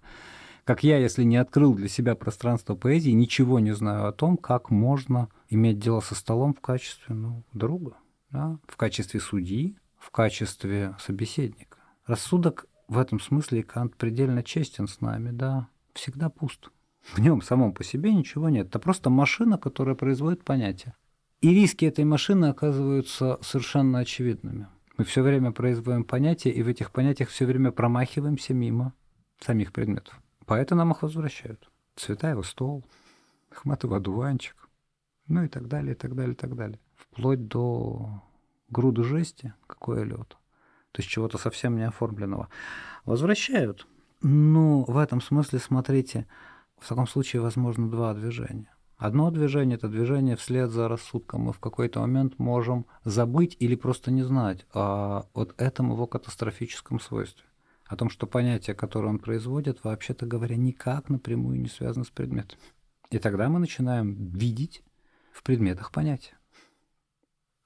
[0.65, 4.71] Как я, если не открыл для себя пространство поэзии, ничего не знаю о том, как
[4.71, 7.97] можно иметь дело со столом в качестве ну, друга,
[8.31, 8.59] да?
[8.69, 11.79] в качестве судьи, в качестве собеседника.
[12.07, 16.69] Рассудок в этом смысле Кант предельно честен с нами, да, всегда пуст.
[17.01, 18.69] В нем самом по себе ничего нет.
[18.69, 20.95] Это просто машина, которая производит понятия.
[21.41, 24.69] И риски этой машины оказываются совершенно очевидными.
[24.99, 28.93] Мы все время производим понятия, и в этих понятиях все время промахиваемся мимо
[29.41, 30.21] самих предметов.
[30.45, 31.71] Поэты нам их возвращают.
[31.97, 32.85] Цветаева стол,
[33.51, 34.69] Ахматова одуванчик,
[35.29, 36.79] ну и так далее, и так далее, и так далее.
[36.95, 38.23] Вплоть до
[38.69, 40.37] груды жести, какой лед,
[40.93, 42.49] то есть чего-то совсем не оформленного.
[43.05, 43.87] Возвращают.
[44.21, 46.27] Ну, в этом смысле, смотрите,
[46.79, 48.73] в таком случае возможно два движения.
[48.97, 51.43] Одно движение– это движение вслед за рассудком.
[51.43, 57.01] Мы в какой-то момент можем забыть или просто не знать о вот этом его катастрофическом
[57.01, 57.45] свойстве.
[57.87, 62.61] О том, что понятие, которое он производит, вообще-то говоря, никак напрямую не связано с предметом.
[63.11, 64.85] И тогда мы начинаем видеть
[65.33, 66.39] в предметах понятия.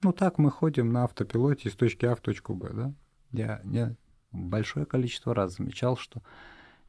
[0.01, 2.93] Ну так мы ходим на автопилоте из точки А в точку Б, да?
[3.31, 3.95] Я, я
[4.31, 6.21] большое количество раз замечал, что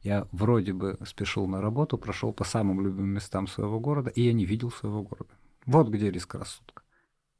[0.01, 4.33] я вроде бы спешил на работу, прошел по самым любимым местам своего города, и я
[4.33, 5.31] не видел своего города.
[5.65, 6.83] Вот где риск рассудка.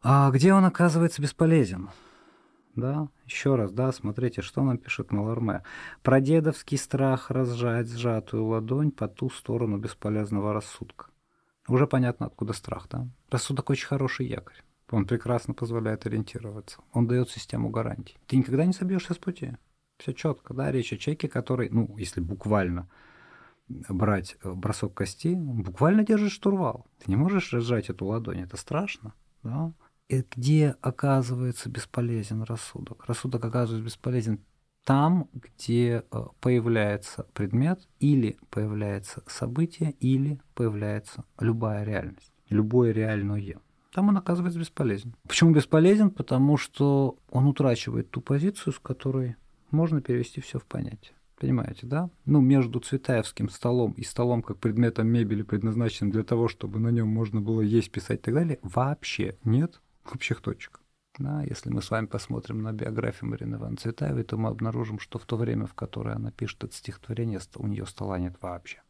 [0.01, 1.89] А где он оказывается бесполезен?
[2.75, 5.63] Да, еще раз, да, смотрите, что нам пишет Маларме.
[6.03, 11.07] Про дедовский страх разжать сжатую ладонь по ту сторону бесполезного рассудка.
[11.67, 13.07] Уже понятно, откуда страх, да?
[13.29, 14.63] Рассудок очень хороший якорь.
[14.91, 16.81] Он прекрасно позволяет ориентироваться.
[16.93, 18.17] Он дает систему гарантий.
[18.27, 19.57] Ты никогда не собьешься с пути.
[19.97, 22.89] Все четко, да, речь о человеке, который, ну, если буквально
[23.67, 26.87] брать э, бросок кости, буквально держит штурвал.
[26.99, 29.73] Ты не можешь разжать эту ладонь, это страшно, да.
[30.07, 33.05] И где оказывается бесполезен рассудок?
[33.07, 34.39] Рассудок оказывается бесполезен
[34.85, 43.59] там, где э, появляется предмет, или появляется событие, или появляется любая реальность, любое реальное.
[43.93, 45.15] Там он оказывается бесполезен.
[45.27, 46.11] Почему бесполезен?
[46.11, 49.35] Потому что он утрачивает ту позицию, с которой
[49.71, 51.13] можно перевести все в понятие.
[51.39, 52.09] Понимаете, да?
[52.25, 57.07] Ну, между Цветаевским столом и столом как предметом мебели, предназначенным для того, чтобы на нем
[57.07, 60.81] можно было есть, писать и так далее, вообще нет общих точек.
[61.17, 65.17] Да, если мы с вами посмотрим на биографию Марины Ивановны Цветаевой, то мы обнаружим, что
[65.17, 68.81] в то время, в которое она пишет это стихотворение, у нее стола нет вообще.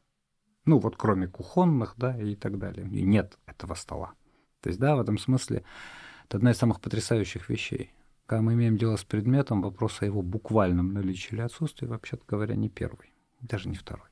[0.65, 2.87] Ну, вот кроме кухонных, да, и так далее.
[2.87, 4.13] И нет этого стола.
[4.61, 5.63] То есть, да, в этом смысле
[6.25, 7.93] это одна из самых потрясающих вещей.
[8.25, 12.55] Когда мы имеем дело с предметом, вопрос о его буквальном наличии или отсутствии, вообще-то говоря,
[12.55, 14.07] не первый, даже не второй.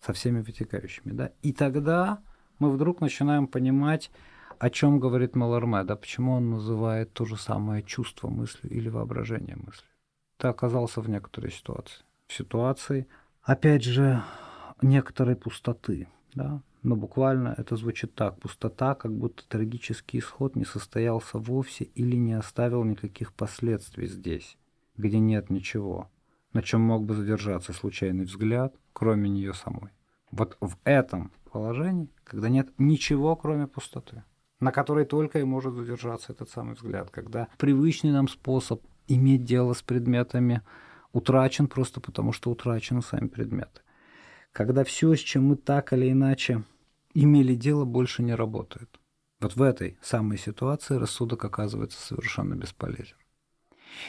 [0.00, 1.32] Со всеми вытекающими, да.
[1.42, 2.22] И тогда
[2.58, 4.10] мы вдруг начинаем понимать,
[4.58, 9.56] о чем говорит Маларме, да, почему он называет то же самое чувство мысли или воображение
[9.56, 9.86] мысли.
[10.36, 12.04] Ты оказался в некоторой ситуации.
[12.26, 13.08] В ситуации,
[13.42, 14.22] опять же,
[14.82, 18.38] некоторой пустоты, да, но буквально это звучит так.
[18.38, 24.58] Пустота, как будто трагический исход не состоялся вовсе или не оставил никаких последствий здесь,
[24.96, 26.10] где нет ничего,
[26.52, 29.92] на чем мог бы задержаться случайный взгляд, кроме нее самой.
[30.30, 34.22] Вот в этом положении, когда нет ничего, кроме пустоты,
[34.60, 39.72] на которой только и может задержаться этот самый взгляд, когда привычный нам способ иметь дело
[39.72, 40.60] с предметами
[41.12, 43.80] утрачен просто потому, что утрачены сами предметы.
[44.52, 46.62] Когда все, с чем мы так или иначе
[47.14, 49.00] имели дело, больше не работает.
[49.40, 53.16] Вот в этой самой ситуации рассудок оказывается совершенно бесполезен.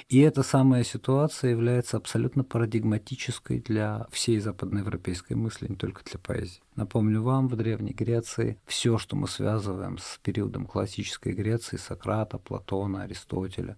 [0.08, 6.64] И эта самая ситуация является абсолютно парадигматической для всей западноевропейской мысли, не только для поэзии.
[6.76, 13.04] Напомню вам, в Древней Греции все, что мы связываем с периодом классической Греции, Сократа, Платона,
[13.04, 13.78] Аристотеля,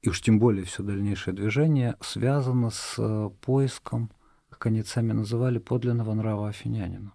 [0.00, 4.10] и уж тем более все дальнейшее движение, связано с поиском,
[4.48, 7.12] как они сами называли, подлинного нрава афинянина.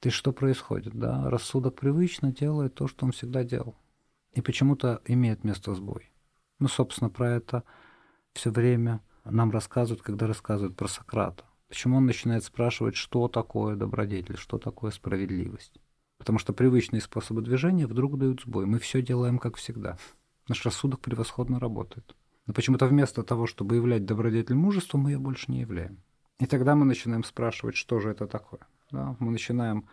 [0.00, 1.28] Ты что происходит, да?
[1.28, 3.76] Рассудок привычно делает то, что он всегда делал.
[4.32, 6.10] И почему-то имеет место сбой.
[6.58, 7.64] Ну, собственно, про это
[8.32, 11.44] все время нам рассказывают, когда рассказывают про Сократа.
[11.68, 15.78] Почему он начинает спрашивать, что такое добродетель, что такое справедливость.
[16.16, 18.64] Потому что привычные способы движения вдруг дают сбой.
[18.64, 19.98] Мы все делаем как всегда.
[20.48, 22.16] Наш рассудок превосходно работает.
[22.46, 26.02] Но почему-то вместо того, чтобы являть добродетель мужества, мы ее больше не являем.
[26.38, 28.60] И тогда мы начинаем спрашивать, что же это такое.
[28.90, 29.16] Да?
[29.18, 29.86] Мы начинаем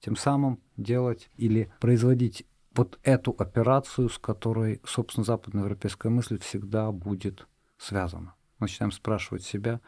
[0.00, 7.46] тем самым делать или производить вот эту операцию, с которой, собственно, западноевропейская мысль всегда будет
[7.76, 8.34] связана.
[8.58, 9.80] Мы начинаем спрашивать себя,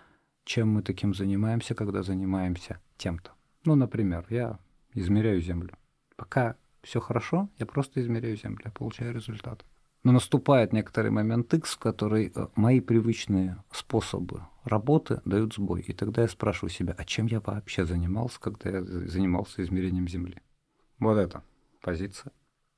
[0.44, 3.32] чем мы таким занимаемся, когда занимаемся тем-то.
[3.64, 4.58] Ну, например, я
[4.94, 5.76] измеряю Землю.
[6.16, 9.64] Пока все хорошо, я просто измеряю Землю, я получаю результат.
[10.02, 15.82] Но наступает некоторый момент X, в который э, мои привычные способы работы дают сбой.
[15.82, 20.40] И тогда я спрашиваю себя, а чем я вообще занимался, когда я занимался измерением Земли?
[20.98, 21.42] Вот это
[21.80, 22.32] позиция.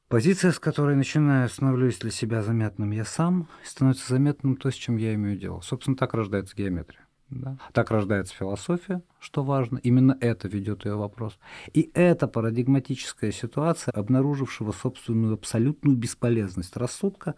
[0.09, 4.99] Позиция, с которой начинаю, становлюсь для себя заметным я сам, становится заметным то, с чем
[4.99, 5.61] я имею дело.
[5.63, 7.07] Собственно, так рождается геометрия.
[7.31, 7.57] Да?
[7.73, 9.79] Так рождается философия, что важно.
[9.79, 11.39] Именно это ведет ее вопрос.
[11.73, 17.35] И эта парадигматическая ситуация, обнаружившего собственную абсолютную бесполезность рассудка,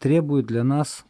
[0.00, 1.06] требует для нас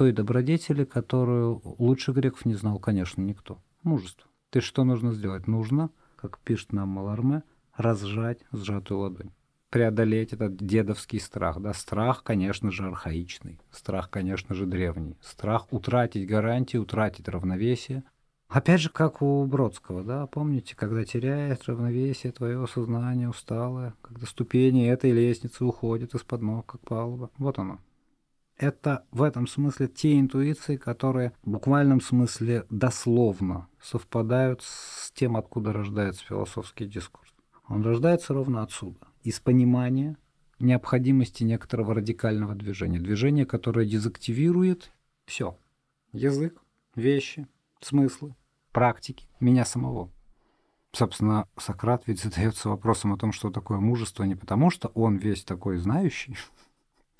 [0.00, 3.58] той добродетели, которую лучше греков не знал, конечно, никто.
[3.82, 4.30] Мужество.
[4.48, 5.46] Ты что нужно сделать?
[5.46, 7.42] Нужно, как пишет нам Маларме,
[7.76, 9.30] разжать сжатую ладонь
[9.68, 11.60] преодолеть этот дедовский страх.
[11.60, 11.74] Да?
[11.74, 13.60] Страх, конечно же, архаичный.
[13.70, 15.18] Страх, конечно же, древний.
[15.20, 18.02] Страх утратить гарантии, утратить равновесие.
[18.48, 24.88] Опять же, как у Бродского, да, помните, когда теряет равновесие твое сознание усталое, когда ступени
[24.88, 27.30] этой лестницы уходят из-под ног, как палуба.
[27.36, 27.80] Вот оно.
[28.60, 35.72] Это в этом смысле те интуиции, которые в буквальном смысле дословно совпадают с тем, откуда
[35.72, 37.32] рождается философский дискурс.
[37.68, 40.18] Он рождается ровно отсюда из понимания
[40.58, 42.98] необходимости некоторого радикального движения.
[43.00, 44.92] Движение, которое дезактивирует
[45.24, 45.56] все.
[46.12, 46.60] Язык,
[46.94, 47.48] вещи,
[47.80, 48.36] смыслы,
[48.72, 50.10] практики, меня самого.
[50.92, 55.44] Собственно, Сократ ведь задается вопросом о том, что такое мужество, не потому что он весь
[55.44, 56.36] такой знающий,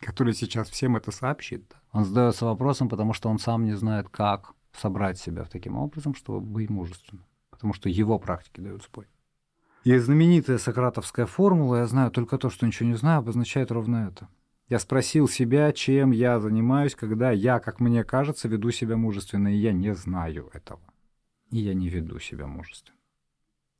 [0.00, 1.74] который сейчас всем это сообщит.
[1.92, 6.40] Он задается вопросом, потому что он сам не знает, как собрать себя таким образом, чтобы
[6.40, 7.24] быть мужественным.
[7.50, 9.06] Потому что его практики дают сбой.
[9.84, 14.28] И знаменитая сократовская формула «я знаю только то, что ничего не знаю» обозначает ровно это.
[14.68, 19.56] Я спросил себя, чем я занимаюсь, когда я, как мне кажется, веду себя мужественно, и
[19.56, 20.80] я не знаю этого.
[21.50, 22.96] И я не веду себя мужественно.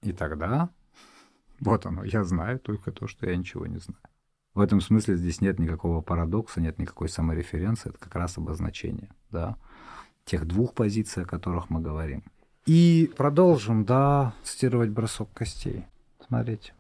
[0.03, 0.71] И тогда,
[1.61, 4.03] вот оно, я знаю только то, что я ничего не знаю.
[4.55, 9.57] В этом смысле здесь нет никакого парадокса, нет никакой самореференции, это как раз обозначение, да,
[10.25, 12.25] тех двух позиций, о которых мы говорим–
[12.67, 15.87] и продолжим, да, цитировать бросок костей.
[16.27, 16.75] Смотрите.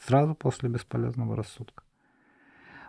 [0.00, 1.84] Сразу после бесполезного рассудка.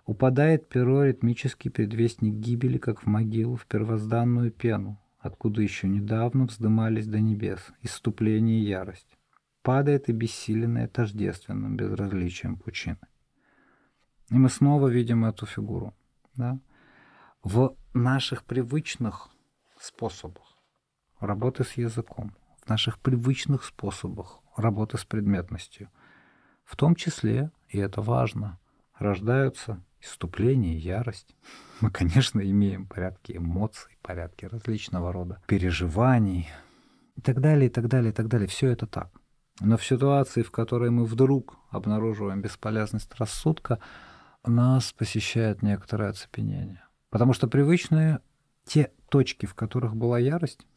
[0.05, 7.07] Упадает перо ритмический предвестник гибели, как в могилу, в первозданную пену, откуда еще недавно вздымались
[7.07, 9.17] до небес иступление и ярость.
[9.61, 12.97] Падает и бессиленное тождественным безразличием пучины.
[14.29, 15.93] И мы снова видим эту фигуру.
[16.35, 16.59] Да?
[17.43, 19.29] В наших привычных
[19.79, 20.57] способах
[21.19, 25.89] работы с языком, в наших привычных способах работы с предметностью.
[26.65, 28.59] В том числе, и это важно,
[28.97, 31.35] рождаются иступление, ярость.
[31.81, 36.49] Мы, конечно, имеем порядки эмоций, порядки различного рода переживаний
[37.15, 38.47] и так далее, и так далее, и так далее.
[38.47, 39.09] Все это так.
[39.59, 43.79] Но в ситуации, в которой мы вдруг обнаруживаем бесполезность рассудка,
[44.47, 46.83] нас посещает некоторое оцепенение.
[47.09, 48.19] Потому что привычные
[48.65, 50.67] те точки, в которых была ярость,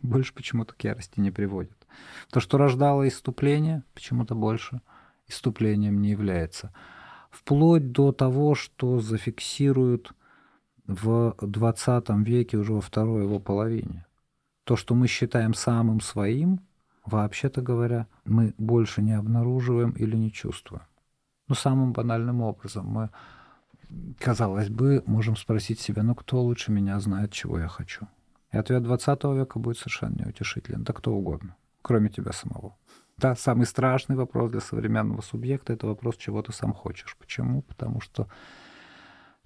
[0.00, 1.86] больше почему-то к ярости не приводит.
[2.30, 4.80] То, что рождало иступление, почему-то больше
[5.26, 6.72] иступлением не является.
[7.30, 10.12] Вплоть до того, что зафиксируют
[10.86, 14.06] в 20 веке, уже во второй его половине.
[14.64, 16.60] То, что мы считаем самым своим,
[17.04, 20.82] вообще-то говоря, мы больше не обнаруживаем или не чувствуем.
[21.48, 23.10] Ну, самым банальным образом мы,
[24.18, 28.06] казалось бы, можем спросить себя, ну, кто лучше меня знает, чего я хочу?
[28.52, 30.84] И ответ 20 века будет совершенно неутешителен.
[30.84, 32.76] Да кто угодно, кроме тебя самого.
[33.16, 37.16] Да, самый страшный вопрос для современного субъекта– это вопрос, чего ты сам хочешь.
[37.18, 37.62] Почему?
[37.62, 38.28] Потому что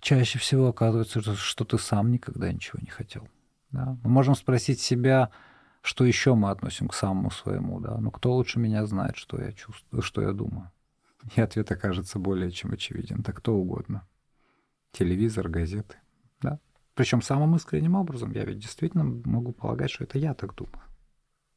[0.01, 3.27] чаще всего оказывается, что ты сам никогда ничего не хотел.
[3.71, 3.97] Да?
[4.03, 5.31] Мы можем спросить себя,
[5.81, 7.81] что еще мы относим к самому своему.
[7.81, 7.97] Да?
[7.99, 10.71] Ну, кто лучше меня знает, что я чувствую, что я думаю?
[11.37, 13.23] И ответ окажется более чем очевиден.
[13.23, 14.07] Да кто угодно.
[14.93, 15.97] Телевизор, газеты.
[16.41, 16.59] Да?
[16.95, 18.33] Причем самым искренним образом.
[18.33, 20.83] Я ведь действительно могу полагать, что это я так думаю.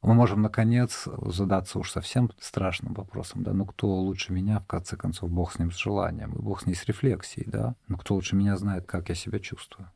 [0.02, 4.96] Мы можем, наконец, задаться уж совсем страшным вопросом, да, ну кто лучше меня, в конце
[4.96, 8.14] концов, Бог с ним с желанием, и Бог с ней с рефлексией, да, ну кто
[8.14, 9.90] лучше меня знает, как я себя чувствую.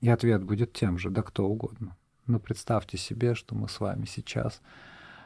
[0.00, 1.96] И ответ будет тем же, да кто угодно.
[2.26, 4.60] Но представьте себе, что мы с вами сейчас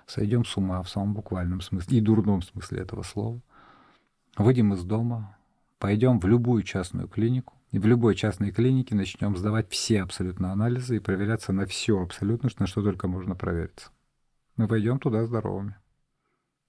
[0.06, 3.40] сойдем с ума в самом буквальном смысле и дурном смысле этого слова,
[4.42, 5.36] выйдем из дома,
[5.78, 10.96] пойдем в любую частную клинику, и в любой частной клинике начнем сдавать все абсолютно анализы
[10.96, 13.90] и проверяться на все абсолютно, на что только можно провериться.
[14.56, 15.76] Мы войдем туда здоровыми.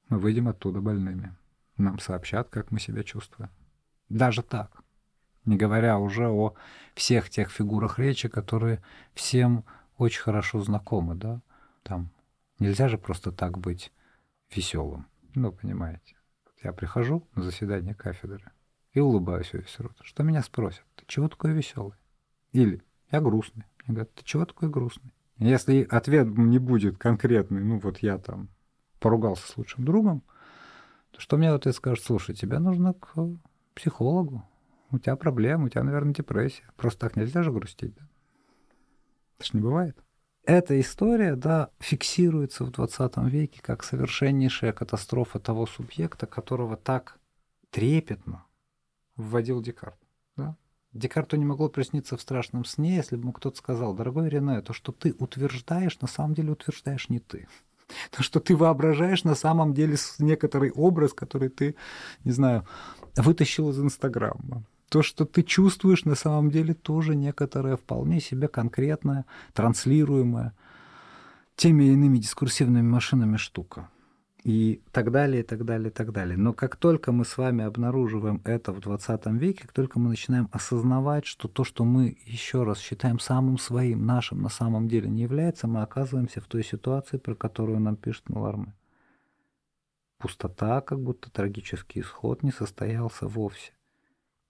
[0.09, 1.35] Мы выйдем оттуда больными.
[1.77, 3.49] Нам сообщат, как мы себя чувствуем.
[4.09, 4.83] Даже так.
[5.45, 6.55] Не говоря уже о
[6.93, 9.63] всех тех фигурах речи, которые всем
[9.97, 11.41] очень хорошо знакомы, да?
[11.83, 12.09] Там
[12.59, 13.93] нельзя же просто так быть
[14.53, 15.07] веселым.
[15.33, 16.18] Ну, понимаете.
[16.63, 18.51] Я прихожу на заседание кафедры,
[18.91, 19.95] и улыбаюсь весь рот.
[20.01, 20.83] Что меня спросят?
[20.95, 21.97] Ты чего такой веселый?
[22.51, 23.65] Или я грустный.
[23.85, 25.13] Мне говорят, ты чего такой грустный?
[25.37, 28.49] Если ответ не будет конкретный, ну вот я там
[28.99, 30.21] поругался с лучшим другом,
[31.11, 33.15] то что мне вот это скажет, слушай, тебе нужно к
[33.73, 34.43] психологу,
[34.91, 36.65] у тебя проблемы, у тебя, наверное, депрессия.
[36.75, 38.07] Просто так нельзя же грустить, да?
[39.37, 39.97] Это ж не бывает.
[40.49, 47.19] Эта история, да, фиксируется в 20 веке как совершеннейшая катастрофа того субъекта, которого так
[47.69, 48.45] трепетно
[49.15, 49.99] вводил Декарт.
[50.35, 50.55] Да?
[50.91, 54.73] Декарту не могло присниться в страшном сне, если бы ему кто-то сказал, дорогой Рене, то,
[54.73, 57.47] что ты утверждаешь, на самом деле утверждаешь не ты.
[58.09, 61.75] То, что ты воображаешь, на самом деле некоторый образ, который ты,
[62.23, 62.65] не знаю,
[63.15, 64.63] вытащил из Инстаграма.
[64.89, 70.53] То, что ты чувствуешь, на самом деле тоже некоторое вполне себе конкретное, транслируемое
[71.55, 73.89] теми или иными дискурсивными машинами штука
[74.43, 76.37] и так далее, и так далее, и так далее.
[76.37, 80.49] Но как только мы с вами обнаруживаем это в 20 веке, как только мы начинаем
[80.51, 85.21] осознавать, что то, что мы еще раз считаем самым своим, нашим, на самом деле не
[85.23, 88.73] является, мы оказываемся в той ситуации, про которую нам пишет Маларме.
[90.17, 93.71] Пустота, как будто трагический исход не состоялся вовсе.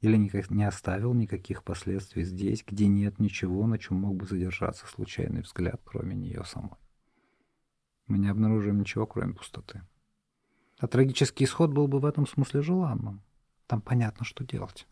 [0.02, 5.41] Или не оставил никаких последствий здесь, где нет ничего, на чем мог бы задержаться случайный
[5.41, 6.78] взгляд, кроме нее самой
[8.10, 9.84] мы не обнаружим ничего, кроме пустоты.
[10.80, 13.22] А трагический исход был бы в этом смысле желанным.
[13.68, 14.88] Там понятно, что делать.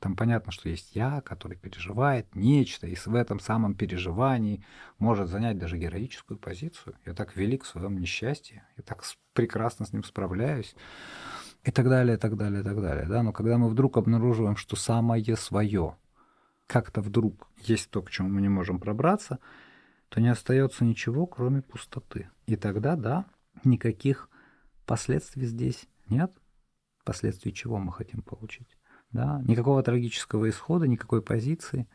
[0.00, 4.64] Там понятно, что есть я, который переживает нечто, и в этом самом переживании
[4.98, 6.96] может занять даже героическую позицию.
[7.04, 10.76] Я так велик в своем несчастье, я так прекрасно с ним справляюсь,
[11.64, 13.06] и так далее, и так далее, и так далее.
[13.06, 13.22] Да?
[13.22, 15.96] Но когда мы вдруг обнаруживаем, что самое свое
[16.66, 19.38] как-то вдруг есть то, к чему мы не можем пробраться,
[20.08, 22.30] то не остается ничего, кроме пустоты.
[22.46, 23.26] И тогда, да,
[23.64, 24.28] никаких
[24.86, 26.32] последствий здесь нет.
[27.04, 28.68] Последствий чего мы хотим получить?
[29.10, 31.88] Да, никакого трагического исхода, никакой позиции.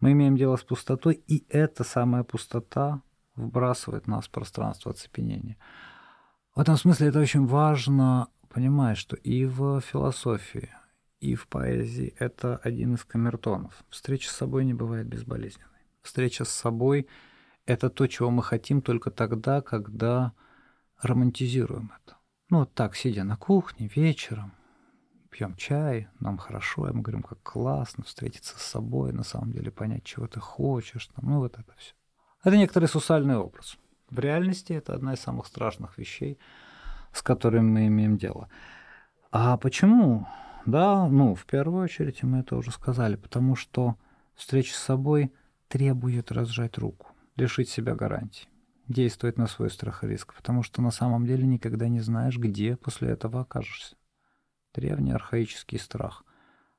[0.00, 3.02] Мы имеем дело с пустотой, и эта самая пустота
[3.36, 5.56] вбрасывает нас в пространство оцепенения.
[6.54, 10.70] В этом смысле это очень важно понимать, что и в философии,
[11.18, 13.84] и в поэзии это один из камертонов.
[13.90, 15.80] Встреча с собой не бывает безболезненной.
[16.02, 17.08] Встреча с собой—
[17.66, 20.34] это то, чего мы хотим только тогда, когда
[21.02, 22.16] романтизируем это.
[22.48, 24.52] Ну, вот так, сидя на кухне вечером,
[25.30, 29.72] пьем чай, нам хорошо, и мы говорим, как классно встретиться с собой, на самом деле
[29.72, 31.94] понять, чего ты хочешь, там, ну вот это все.
[32.44, 33.78] Это некоторый сусальный образ.
[34.10, 36.38] В реальности это одна из самых страшных вещей,
[37.14, 38.50] с которыми мы имеем дело.
[39.30, 40.26] А почему?
[40.66, 43.96] Да, ну, в первую очередь, мы это уже сказали, потому что
[44.34, 45.32] встреча с собой
[45.68, 48.48] требует разжать руку лишить себя гарантий,
[48.88, 52.76] действовать на свой страх и риск, потому что на самом деле никогда не знаешь, где
[52.76, 53.96] после этого окажешься.
[54.72, 56.24] Древний архаический страх.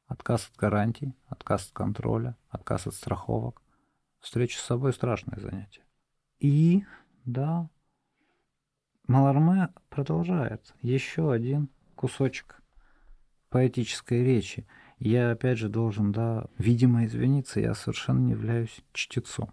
[0.08, 3.62] Отказ от гарантий, отказ от контроля, отказ от страховок.
[4.20, 5.84] Встреча с собой— страшное занятие.
[6.40, 6.84] И,
[7.26, 7.70] да,
[9.08, 10.74] Маларме продолжает.
[10.82, 12.62] Еще один кусочек
[13.49, 14.68] поэтической речи.
[14.99, 19.51] Я, опять же, должен, да, видимо, извиниться, я совершенно не являюсь чтецом.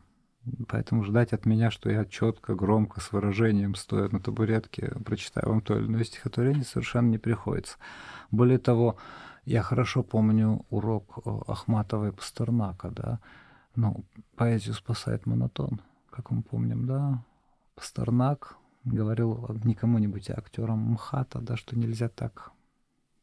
[0.69, 5.61] Поэтому ждать от меня, что я четко, громко, с выражением, стоя на табуретке, прочитаю вам
[5.61, 7.77] то или иное стихотворение, совершенно не приходится.
[8.31, 8.97] Более того,
[9.45, 13.21] я хорошо помню урок Ахматова и Пастернака, да,
[13.77, 14.05] ну,
[14.37, 15.81] поэзию спасает монотон,
[16.11, 17.25] как мы помним, да.
[17.75, 22.53] Пастернак говорил не кому-нибудь, а актерам МХАТа, да, что нельзя так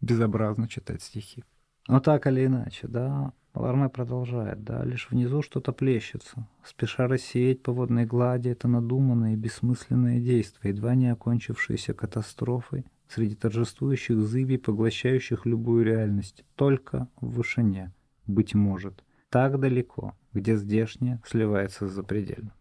[0.02, 1.44] безобразно читать стихи.
[1.88, 6.48] Но так или иначе, да, Ларме продолжает, да, лишь внизу что-то плещется.
[6.64, 13.36] Спеша рассеять по водной глади это надуманное и бессмысленное действие, едва не окончившееся катастрофой среди
[13.36, 17.92] торжествующих зыбей, поглощающих любую реальность, только в вышине,
[18.28, 22.54] быть может, так далеко, где здешнее сливается с запредельным.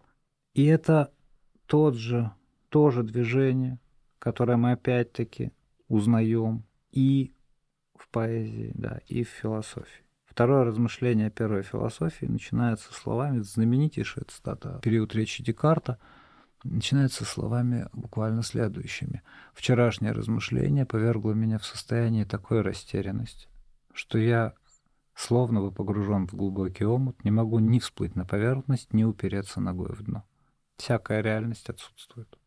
[0.55, 1.13] И это
[1.67, 2.33] тот же,
[2.69, 3.79] то же движение,
[4.19, 5.53] которое мы опять-таки
[5.89, 7.35] узнаем и
[7.95, 10.05] в поэзии, да, и в философии.
[10.25, 15.99] Второе размышление первой философии начинается словами знаменитейшая цитата период речи Декарта
[16.62, 19.23] начинается словами буквально следующими.
[19.55, 23.49] Вчерашнее размышление повергло меня в состояние такой растерянности,
[23.93, 24.55] что я,
[25.14, 29.93] словно бы погружен в глубокий омут, не могу ни всплыть на поверхность, ни упереться ногой
[29.93, 30.25] в дно.
[30.77, 32.39] Всякая реальность отсутствует.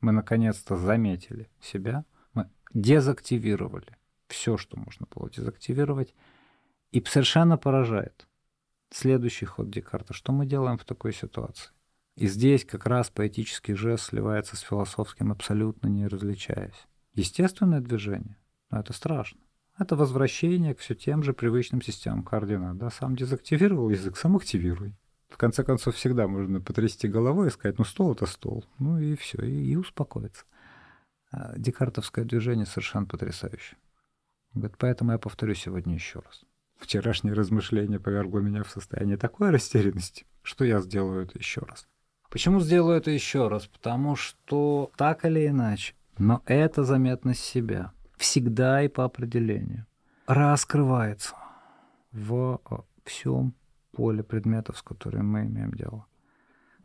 [0.00, 3.96] Мы наконец-то заметили себя, мы дезактивировали
[4.28, 6.14] все, что можно было дезактивировать,
[6.92, 8.28] и совершенно поражает
[8.90, 10.14] следующий ход Декарта.
[10.14, 11.70] Что мы делаем в такой ситуации?
[12.16, 16.86] И здесь как раз поэтический жест сливается с философским, абсолютно не различаясь.
[17.14, 18.36] Естественное движение,
[18.70, 19.40] но это страшно.
[19.78, 22.76] Это возвращение к все тем же привычным системам координат.
[22.76, 24.94] Да, сам дезактивировал язык, сам активируй.
[25.28, 28.64] В конце концов, всегда можно потрясти головой и сказать, ну стол это стол.
[28.78, 30.44] Ну и все, и, и успокоиться.
[31.30, 33.76] А декартовское движение совершенно потрясающе.
[34.54, 36.44] Говорит, поэтому я повторю сегодня еще раз.
[36.78, 41.86] Вчерашнее размышление повергло меня в состояние такой растерянности, что я сделаю это еще раз.
[42.30, 43.66] Почему сделаю это еще раз?
[43.66, 49.86] Потому что так или иначе, но эта заметность себя всегда и по определению
[50.26, 51.34] раскрывается
[52.12, 52.60] в
[53.04, 53.54] всем
[53.98, 56.06] поле предметов, с которыми мы имеем дело.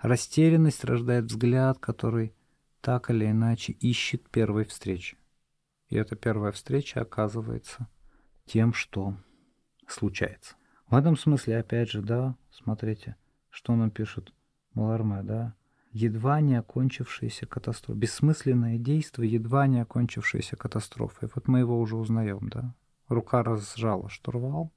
[0.01, 2.34] Растерянность рождает взгляд, который
[2.82, 5.16] так или иначе ищет первой встречи.
[5.89, 7.88] И эта первая встреча оказывается
[8.45, 9.16] тем, что
[9.88, 10.55] случается.
[10.88, 13.16] В этом смысле, опять же, да, смотрите,
[13.51, 14.34] что нам пишут
[14.74, 15.53] Маларме, да,
[15.91, 17.99] едва не окончившаяся катастрофа.
[17.99, 21.30] Бессмысленное действие, едва не окончившаяся катастрофой.
[21.36, 22.74] Вот мы его уже узнаем, да.
[23.07, 24.74] Рука разжала штурвал.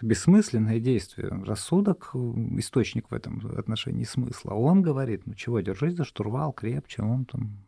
[0.00, 1.28] Бессмысленное действие.
[1.44, 4.54] Рассудок— источник в этом отношении смысла.
[4.54, 7.58] Он говорит, ну чего, держись за штурвал крепче, он там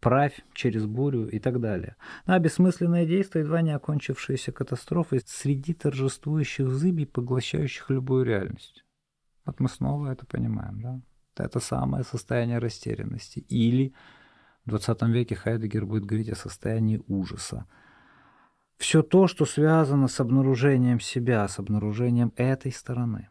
[0.00, 1.96] правь через бурю и так далее.
[2.26, 8.84] Ну, а бессмысленное действие, едва не окончившаяся катастрофой среди торжествующих зыбей, поглощающих любую реальность.
[9.44, 11.00] Вот мы снова это понимаем, да?
[11.36, 13.40] Это самое состояние растерянности.
[13.40, 13.94] Или
[14.64, 17.66] в 20 веке Хайдегер будет говорить о состоянии ужаса.
[18.76, 23.28] Все то, что связано с обнаружением себя, с обнаружением этой стороны.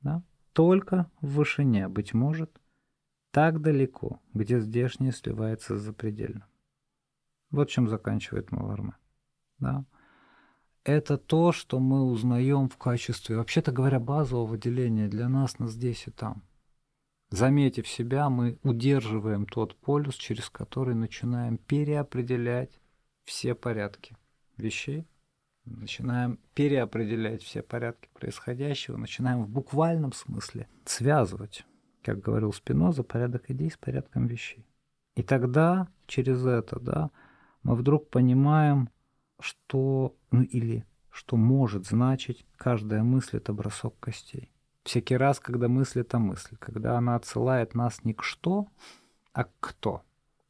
[0.00, 0.22] Да?
[0.52, 2.60] Только в вышине, быть может,
[3.30, 6.44] так далеко, где здешнее сливается с запредельным.
[7.50, 8.96] Вот чем заканчивает Маларме.
[9.58, 9.84] Да?
[10.86, 16.06] это то, что мы узнаем в качестве, вообще-то говоря, базового деления для нас на здесь
[16.06, 16.44] и там.
[17.30, 22.78] Заметив себя, мы удерживаем тот полюс, через который начинаем переопределять
[23.24, 24.16] все порядки
[24.56, 25.06] вещей,
[25.64, 31.64] начинаем переопределять все порядки происходящего, начинаем в буквальном смысле связывать,
[32.02, 34.66] как говорил Спиноза, порядок идей с порядком вещей.
[35.16, 37.10] И тогда через это, да,
[37.62, 38.90] мы вдруг понимаем,
[39.40, 44.52] что, ну или что может значить каждая мысль— это бросок костей.
[44.84, 48.68] Всякий раз, когда мысль— это мысль, когда она отсылает нас не к что,
[49.32, 50.02] а к кто,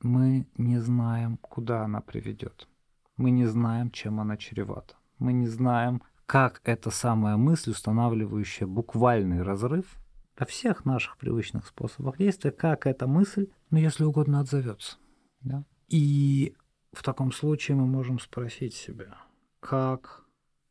[0.02, 2.68] мы не знаем, куда она приведет.
[3.16, 4.94] Мы не знаем, чем она чревата.
[5.18, 9.96] Мы не знаем, как эта самая мысль, устанавливающая буквальный разрыв
[10.36, 14.98] о всех наших привычных способах действия, как эта мысль, ну, если угодно, отзовется.
[15.40, 15.64] Да?
[15.88, 16.54] И
[16.92, 19.16] в таком случае мы можем спросить себя,
[19.60, 20.24] как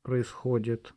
[0.04, 0.94] происходит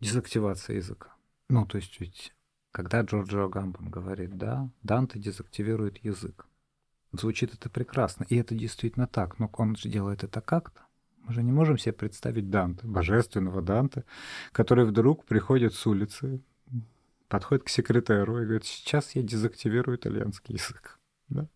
[0.00, 1.14] дезактивация языка.
[1.48, 2.34] Ну, то есть ведь,
[2.72, 6.46] когда Джорджо Гамбон говорит, да, Данте дезактивирует язык.
[7.12, 10.80] Звучит это прекрасно, и это действительно так, но он же делает это как-то.
[11.24, 14.04] Мы же не можем себе представить Данте, божественного Данте,
[14.52, 16.40] который вдруг приходит с улицы,
[17.28, 20.98] подходит к секретеру и говорит, сейчас я дезактивирую итальянский язык.
[21.28, 21.46] Да?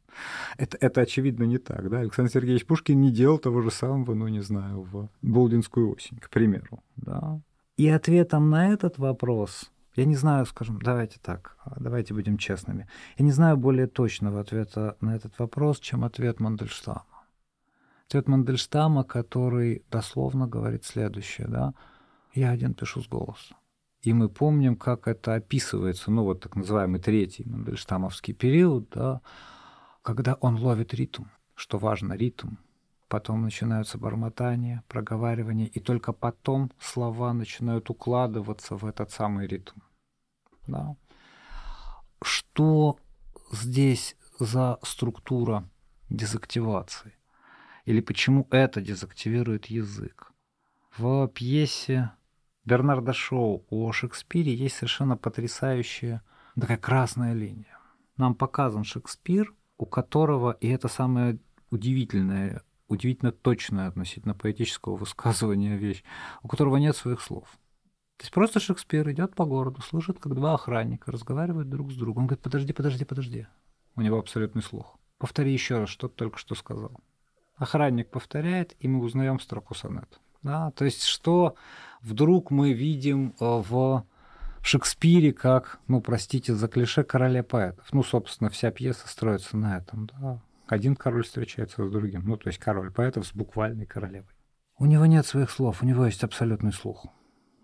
[0.59, 1.89] Это, это очевидно не так.
[1.89, 2.01] Да?
[2.01, 6.29] Александр Сергеевич Пушкин не делал того же самого, ну, не знаю, в Болдинскую осень, к
[6.29, 6.83] примеру.
[6.97, 7.41] Да?
[7.77, 12.89] И ответом на этот вопрос, я не знаю, скажем, давайте так, давайте будем честными,
[13.19, 17.07] я не знаю более точного ответа на этот вопрос, чем ответ Мандельштама.
[18.09, 21.75] Ответ Мандельштама, который дословно говорит следующее, да,
[22.35, 23.55] я один пишу с голоса.
[24.03, 29.21] И мы помним, как это описывается, ну вот так называемый третий Мандельштамовский период, да,
[30.03, 31.25] когда он ловит ритм,
[31.55, 32.57] что важно, ритм,
[33.13, 39.81] потом начинаются бормотания, проговаривание, и только потом слова начинают укладываться в этот самый ритм.
[40.67, 40.97] Да?
[42.23, 42.97] Что
[43.53, 45.69] здесь за структура
[46.09, 47.13] дезактивации?
[47.85, 50.33] Или почему это дезактивирует язык?
[50.97, 52.13] В пьесе
[52.65, 56.23] Бернарда Шоу о Шекспире есть совершенно потрясающая
[56.59, 57.79] такая красная линия.
[58.17, 61.39] Нам показан Шекспир– у которого, и это самое
[61.71, 66.05] удивительное, удивительно точное относительно поэтического высказывания вещь,
[66.43, 67.49] у которого нет своих слов.
[68.19, 72.25] То есть просто Шекспир идет по городу, слышит, как два охранника разговаривают друг с другом.
[72.25, 73.47] Он говорит, подожди, подожди, подожди.
[73.97, 74.97] у него абсолютный слух.
[75.19, 77.01] Повтори еще раз, что ты только что сказал.
[77.57, 80.19] Охранник повторяет, и мы узнаем строку сонета.
[80.43, 80.71] Да?
[80.73, 81.57] То есть что
[82.01, 84.05] вдруг мы видим э, в
[84.63, 87.93] Шекспире как, ну, простите за клише, короля поэтов.
[87.93, 90.07] Ну, собственно, вся пьеса строится на этом.
[90.07, 90.41] Да?
[90.73, 92.23] Один король встречается с другим.
[92.25, 94.31] Ну, то есть король поэтов с буквальной королевой.
[94.79, 97.09] У него нет своих слов, у него есть абсолютный слух.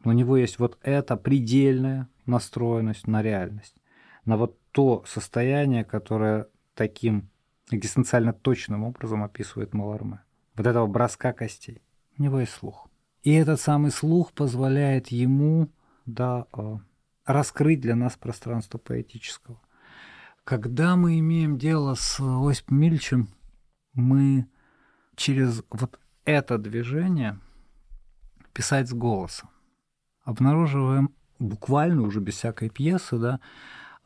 [0.04, 3.76] У него есть вот эта предельная настроенность на реальность,
[4.26, 7.30] на вот то состояние, которое таким
[7.70, 10.20] экзистенциально точным образом описывает Маларме.
[10.54, 11.80] Вот этого броска костей.
[12.18, 12.90] У него есть слух.
[13.22, 15.70] И этот самый слух позволяет ему
[16.04, 16.80] да, а,
[17.24, 19.62] раскрыть для нас пространство поэтического.
[20.48, 23.28] Когда мы имеем дело с Осипом Мильчем,
[23.92, 24.48] мы
[25.14, 27.38] через вот это движение
[28.54, 29.50] писать с голоса
[30.24, 33.40] обнаруживаем буквально уже без всякой пьесы, да,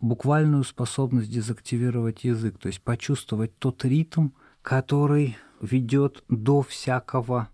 [0.00, 4.30] буквальную способность дезактивировать язык, то есть почувствовать тот ритм,
[4.62, 7.50] который ведет до всякого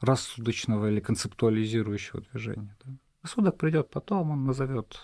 [0.00, 2.74] рассудочного или концептуализирующего движения.
[2.86, 2.92] Да.
[3.20, 4.98] Рассудок придет потом, он назовет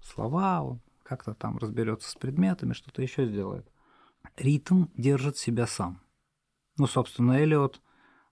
[0.00, 0.80] слова, он
[1.10, 3.66] как-то там разберется с предметами, что-то еще сделает.
[4.36, 6.00] Ритм держит себя сам.
[6.78, 7.80] Ну, собственно, Элиот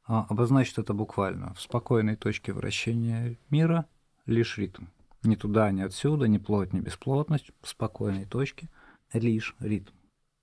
[0.06, 1.54] а, обозначит это буквально.
[1.54, 3.86] В спокойной точке вращения мира
[4.26, 4.84] лишь ритм.
[5.24, 8.68] Ни туда, ни отсюда, ни плоть, ни бесплотность, в спокойной точке,
[9.12, 9.92] лишь ритм.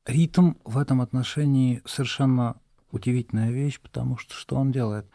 [0.05, 2.59] Ритм в этом отношении совершенно
[2.91, 5.09] удивительная вещь, потому что что он делает?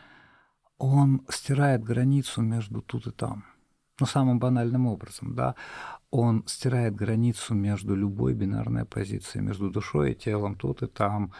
[0.78, 3.44] Он стирает границу между тут и там.
[4.00, 5.54] Ну, самым банальным образом, да.
[6.10, 11.32] Он стирает границу между любой бинарной позицией, между душой и телом, тут и там,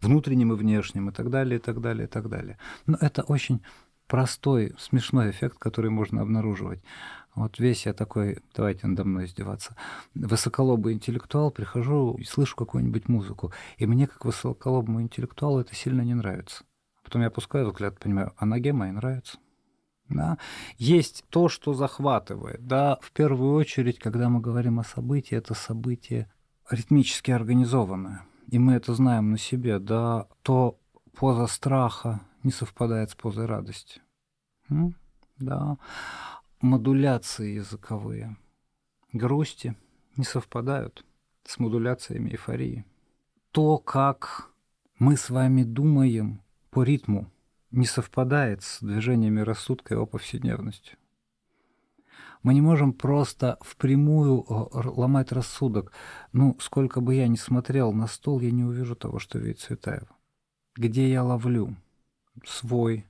[0.00, 2.56] внутренним и внешним, и так далее, и так далее, и так далее.
[2.86, 3.62] Но это очень
[4.06, 6.82] простой, смешной эффект, который можно обнаруживать.
[7.34, 9.74] Вот весь я такой, давайте надо мной издеваться,
[10.14, 16.14] высоколобый интеллектуал, прихожу и слышу какую-нибудь музыку, и мне, как высоколобому интеллектуалу, это сильно не
[16.14, 16.62] нравится.
[17.02, 19.38] Потом я опускаю взгляд, понимаю, а ноге моей нравится.
[20.08, 20.38] Да?
[20.76, 22.66] Есть то, что захватывает.
[22.66, 22.98] Да?
[23.00, 26.30] В первую очередь, когда мы говорим о событии, это событие
[26.70, 28.22] ритмически организованное.
[28.50, 29.78] И мы это знаем на себе.
[29.78, 30.26] Да?
[30.42, 30.78] То
[31.16, 34.02] поза страха не совпадает с позой радости.
[35.38, 35.78] Да
[36.64, 38.36] модуляции языковые,
[39.12, 39.76] грусти
[40.16, 41.04] не совпадают
[41.44, 42.86] с модуляциями эйфории.
[43.50, 44.50] То, как
[44.98, 46.40] мы с вами думаем
[46.70, 47.30] по ритму,
[47.74, 50.98] не совпадает с движениями рассудка его повседневностью.
[52.42, 55.92] Мы не можем просто впрямую э, ломать рассудок.
[56.32, 60.14] Ну, сколько бы я ни смотрел на стол, я не увижу того, что видит Цветаева.
[60.76, 61.74] Где я ловлю
[62.44, 63.06] свой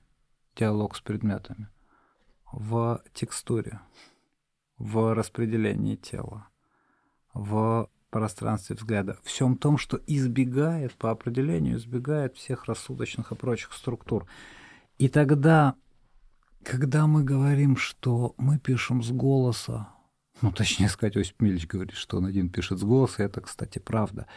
[0.55, 1.69] диалог с предметами?
[2.55, 3.81] в текстуре,
[4.77, 6.47] в распределении тела,
[7.33, 14.25] в пространстве взгляда, всем том, что избегает, по определению избегает всех рассудочных и прочих структур.
[14.97, 15.75] И тогда,
[16.63, 19.89] когда мы говорим, что мы пишем с голоса,
[20.41, 24.27] ну, точнее сказать, Осип Мильич говорит, что он один пишет с голоса, это, кстати, правда,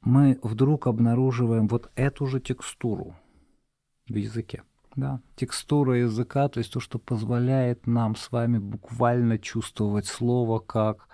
[0.00, 3.14] мы вдруг обнаруживаем вот эту же текстуру
[4.08, 4.64] в языке
[4.96, 11.08] да, текстура языка, то есть то, что позволяет нам с вами буквально чувствовать слово как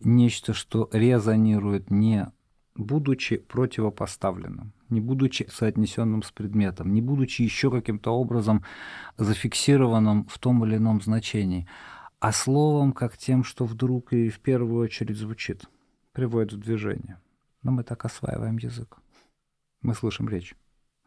[0.00, 2.30] нечто, что резонирует не
[2.74, 8.64] будучи противопоставленным, не будучи соотнесенным с предметом, не будучи еще каким-то образом
[9.16, 11.68] зафиксированным в том или ином значении,
[12.20, 15.64] а словом как тем, что вдруг и в первую очередь звучит,
[16.12, 17.20] приводит в движение.
[17.62, 18.98] Но мы так осваиваем язык.
[19.82, 20.54] Мы слышим речь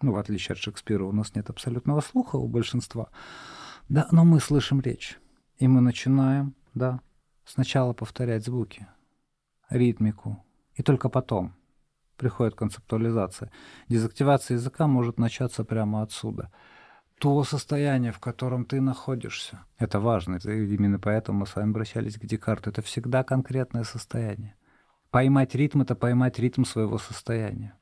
[0.02, 3.10] ну, в отличие от Шекспира, у нас нет абсолютного слуха у большинства,
[3.90, 5.20] да, но мы слышим речь,
[5.58, 7.02] и мы начинаем, да,
[7.52, 8.88] сначала повторять звуки,
[9.70, 10.44] ритмику,
[10.76, 11.54] и только потом
[12.16, 13.52] приходит концептуализация.
[13.90, 16.52] Дезактивация языка может начаться прямо отсюда.
[17.20, 20.38] То состояние, в котором ты находишься, это важно.
[20.44, 22.70] Именно поэтому мы с вами обращались к Декарту.
[22.70, 24.56] Это всегда конкретное состояние.
[25.10, 27.74] Поймать ритм— это поймать ритм своего состояния.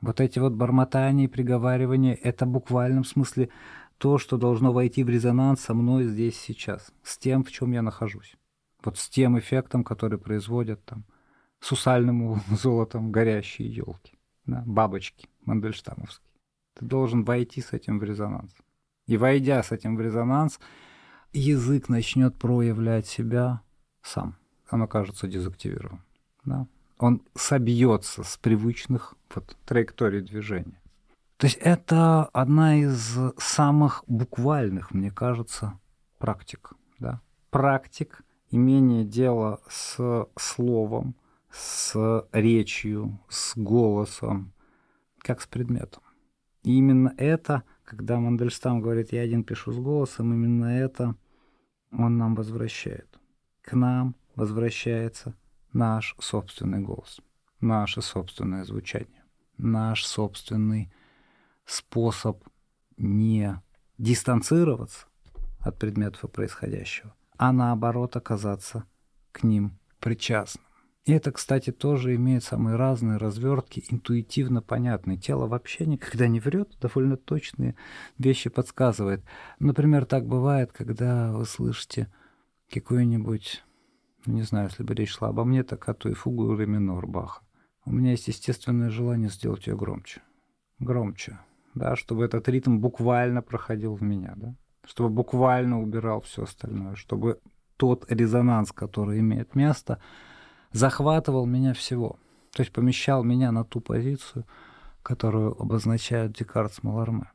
[0.00, 3.50] Вот эти вот бормотания и приговаривания— это в буквальном смысле
[3.98, 7.82] то, что должно войти в резонанс со мной здесь сейчас, с тем, в чем я
[7.82, 8.36] нахожусь.
[8.84, 11.04] Вот с тем эффектом, который производят там
[11.60, 16.30] сусальным золотом горящие елки, да, бабочки мандельштамовские.
[16.74, 18.52] Ты должен войти с этим в резонанс.
[19.06, 20.58] И войдя с этим в резонанс,
[21.32, 23.62] язык начнет проявлять себя
[24.02, 24.36] сам.
[24.68, 26.02] Оно кажется дезактивирован.
[26.44, 26.66] Да?
[26.98, 30.80] он собьется с привычных вот, траекторий движения.
[31.36, 35.78] То есть это одна из самых буквальных, мне кажется,
[36.18, 36.72] практик.
[36.98, 37.20] Да?
[37.50, 41.14] Практик имения дела с словом,
[41.50, 44.52] с речью, с голосом,
[45.18, 46.02] как с предметом.
[46.62, 51.14] И именно это, когда Мандельштам говорит, я один пишу с голосом, именно это
[51.92, 53.08] он нам возвращает.
[53.62, 55.34] К нам возвращается
[55.72, 57.20] наш собственный голос,
[57.60, 59.24] наше собственное звучание,
[59.56, 60.92] наш собственный
[61.64, 62.42] способ
[62.96, 63.60] не
[63.98, 65.06] дистанцироваться
[65.60, 68.84] от предметов происходящего, а наоборот оказаться
[69.32, 70.66] к ним причастным.
[71.06, 75.16] И это, кстати, тоже имеет самые разные развертки, интуитивно понятные.
[75.16, 77.76] Тело вообще никогда не врет, довольно точные
[78.18, 79.22] вещи подсказывает.
[79.60, 82.12] Например, так бывает, когда вы слышите
[82.72, 83.62] какую-нибудь,
[84.26, 86.64] ну, не знаю, если бы речь шла обо мне, так а то и фугу или
[86.64, 87.42] минор Баха.
[87.84, 90.22] У меня есть естественное желание сделать ее громче.
[90.80, 91.38] Громче,
[91.74, 94.56] да, чтобы этот ритм буквально проходил в меня, да,
[94.86, 97.40] чтобы буквально убирал все остальное, чтобы
[97.76, 100.00] тот резонанс, который имеет место,
[100.72, 102.18] захватывал меня всего.
[102.52, 104.46] То есть помещал меня на ту позицию,
[105.02, 107.30] которую обозначают Декарт с Маларме.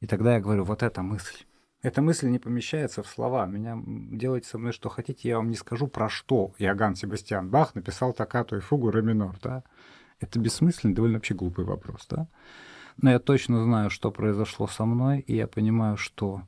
[0.00, 1.44] И тогда я говорю, вот эта мысль.
[1.80, 3.46] Эта мысль не помещается в слова.
[3.46, 7.74] Меня делайте со мной что хотите, я вам не скажу, про что Иоганн Себастьян Бах
[7.74, 9.62] написал токкату и фугу ре минор, да?
[10.18, 12.28] Это бессмысленный, довольно вообще глупый вопрос, да?
[12.96, 16.42] Но я точно знаю, что произошло со мной, и я понимаю, что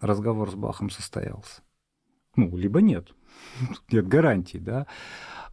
[0.00, 1.62] разговор с Бахом состоялся.
[2.36, 3.12] Ну, либо нет.
[3.68, 4.86] Тут нет гарантий, да.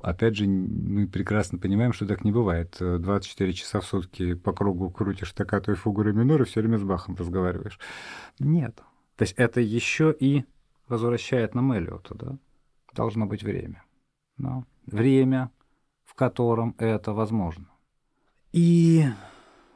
[0.02, 2.76] Опять же, мы прекрасно понимаем, что так не бывает.
[2.80, 6.84] 24 часа в сутки по кругу крутишь стаккато и фугу минор и все время с
[6.84, 7.80] Бахом разговариваешь.
[8.40, 8.76] Нет.
[9.16, 10.44] То есть это еще и
[10.90, 12.38] возвращает нам Эллиота, да?
[12.94, 13.84] Должно быть время.
[14.38, 14.66] Да?
[14.86, 15.52] Время,
[16.04, 17.68] в котором это возможно.
[18.52, 19.06] И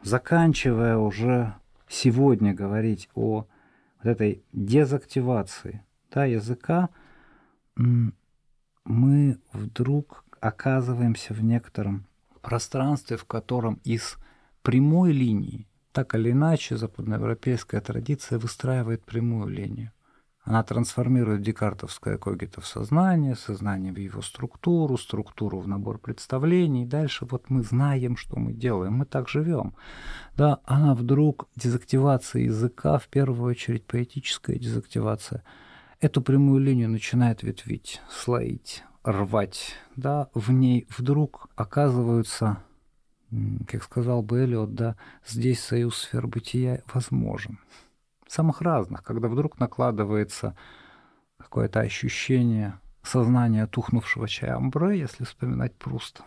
[0.03, 1.55] заканчивая уже
[1.87, 3.45] сегодня говорить о
[3.97, 6.89] вот этой дезактивации да, языка,
[7.75, 12.07] мы вдруг оказываемся в некотором
[12.41, 14.17] пространстве, в котором из
[14.61, 19.91] прямой линии, так или иначе, западноевропейская традиция выстраивает прямую линию.
[20.47, 26.83] Она трансформирует декартовское когито в сознание, сознание в его структуру, структуру в набор представлений.
[26.83, 29.73] И дальше вот мы знаем, что мы делаем, мы так живем.
[30.37, 35.43] Да, она вдруг, дезактивация языка, в первую очередь поэтическая дезактивация–
[35.99, 42.63] эту прямую линию начинает ветвить, слоить, рвать, да, в ней вдруг оказываются,
[43.67, 44.95] как сказал бы Эллиот, да,
[45.25, 47.59] здесь союз сфер бытия возможен.
[48.27, 50.55] Самых разных, когда вдруг накладывается
[51.37, 56.23] какое-то ощущение сознания тухнувшего чая амбре, если вспоминать Пруста,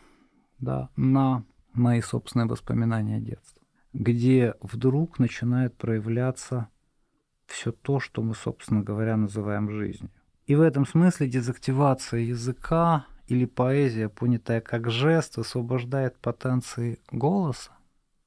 [0.58, 6.68] да, на мои собственные воспоминания детства, где вдруг начинает проявляться
[7.46, 10.10] все то, что мы, собственно говоря, называем жизнью.
[10.46, 17.72] И в этом смысле дезактивация языка или поэзия, понятая как жест, освобождает потенции голоса,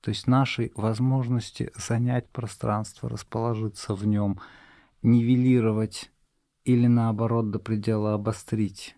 [0.03, 4.37] то есть нашей возможности занять пространство, расположиться в нем,
[5.01, 6.11] нивелировать
[6.65, 8.97] или наоборот до предела обострить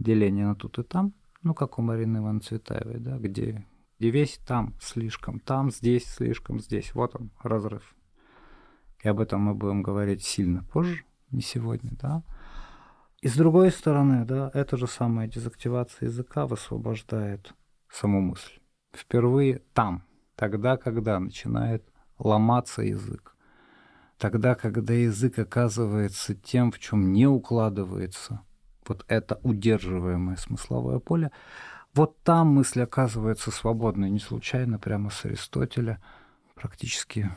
[0.00, 3.64] деление на тут и там, ну, как у Марины Ивановны Цветаевой, да, где,
[4.00, 6.96] где весь там слишком, там, здесь слишком, здесь.
[6.96, 7.94] Вот он, разрыв.
[9.04, 12.24] И об этом мы будем говорить сильно позже, не сегодня, да.
[13.20, 17.54] И с другой стороны, да, эта же самая дезактивация языка высвобождает
[17.88, 18.58] саму мысль.
[18.92, 20.02] Впервые там,
[20.40, 21.84] тогда, когда начинает
[22.18, 23.36] ломаться язык.
[24.16, 28.40] Тогда, когда язык оказывается тем, в чем не укладывается
[28.88, 31.30] вот это удерживаемое смысловое поле,
[31.92, 34.08] вот там мысль оказывается свободной.
[34.08, 36.00] Не случайно прямо с Аристотеля
[36.54, 37.30] практически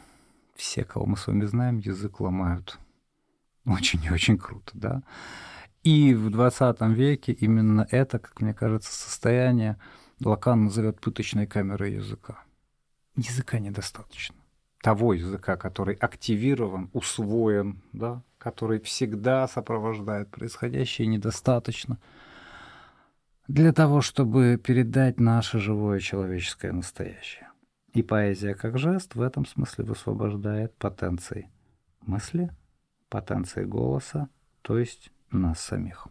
[0.56, 2.80] все, кого мы с вами знаем, язык ломают.
[3.66, 5.04] Очень и очень круто, да?
[5.84, 9.78] И в 20 веке именно это, как мне кажется, состояние
[10.24, 12.46] Лакан назовет пыточной камерой языка.
[13.16, 14.36] Языка недостаточно.
[14.82, 22.00] Того языка, который активирован, усвоен, да, который всегда сопровождает происходящее, недостаточно
[23.48, 27.50] для того, чтобы передать наше живое человеческое настоящее.
[27.94, 31.50] И поэзия как жест в этом смысле высвобождает потенции
[32.02, 32.50] мысли,
[33.10, 34.30] потенции голоса,
[34.62, 36.08] то есть нас самих.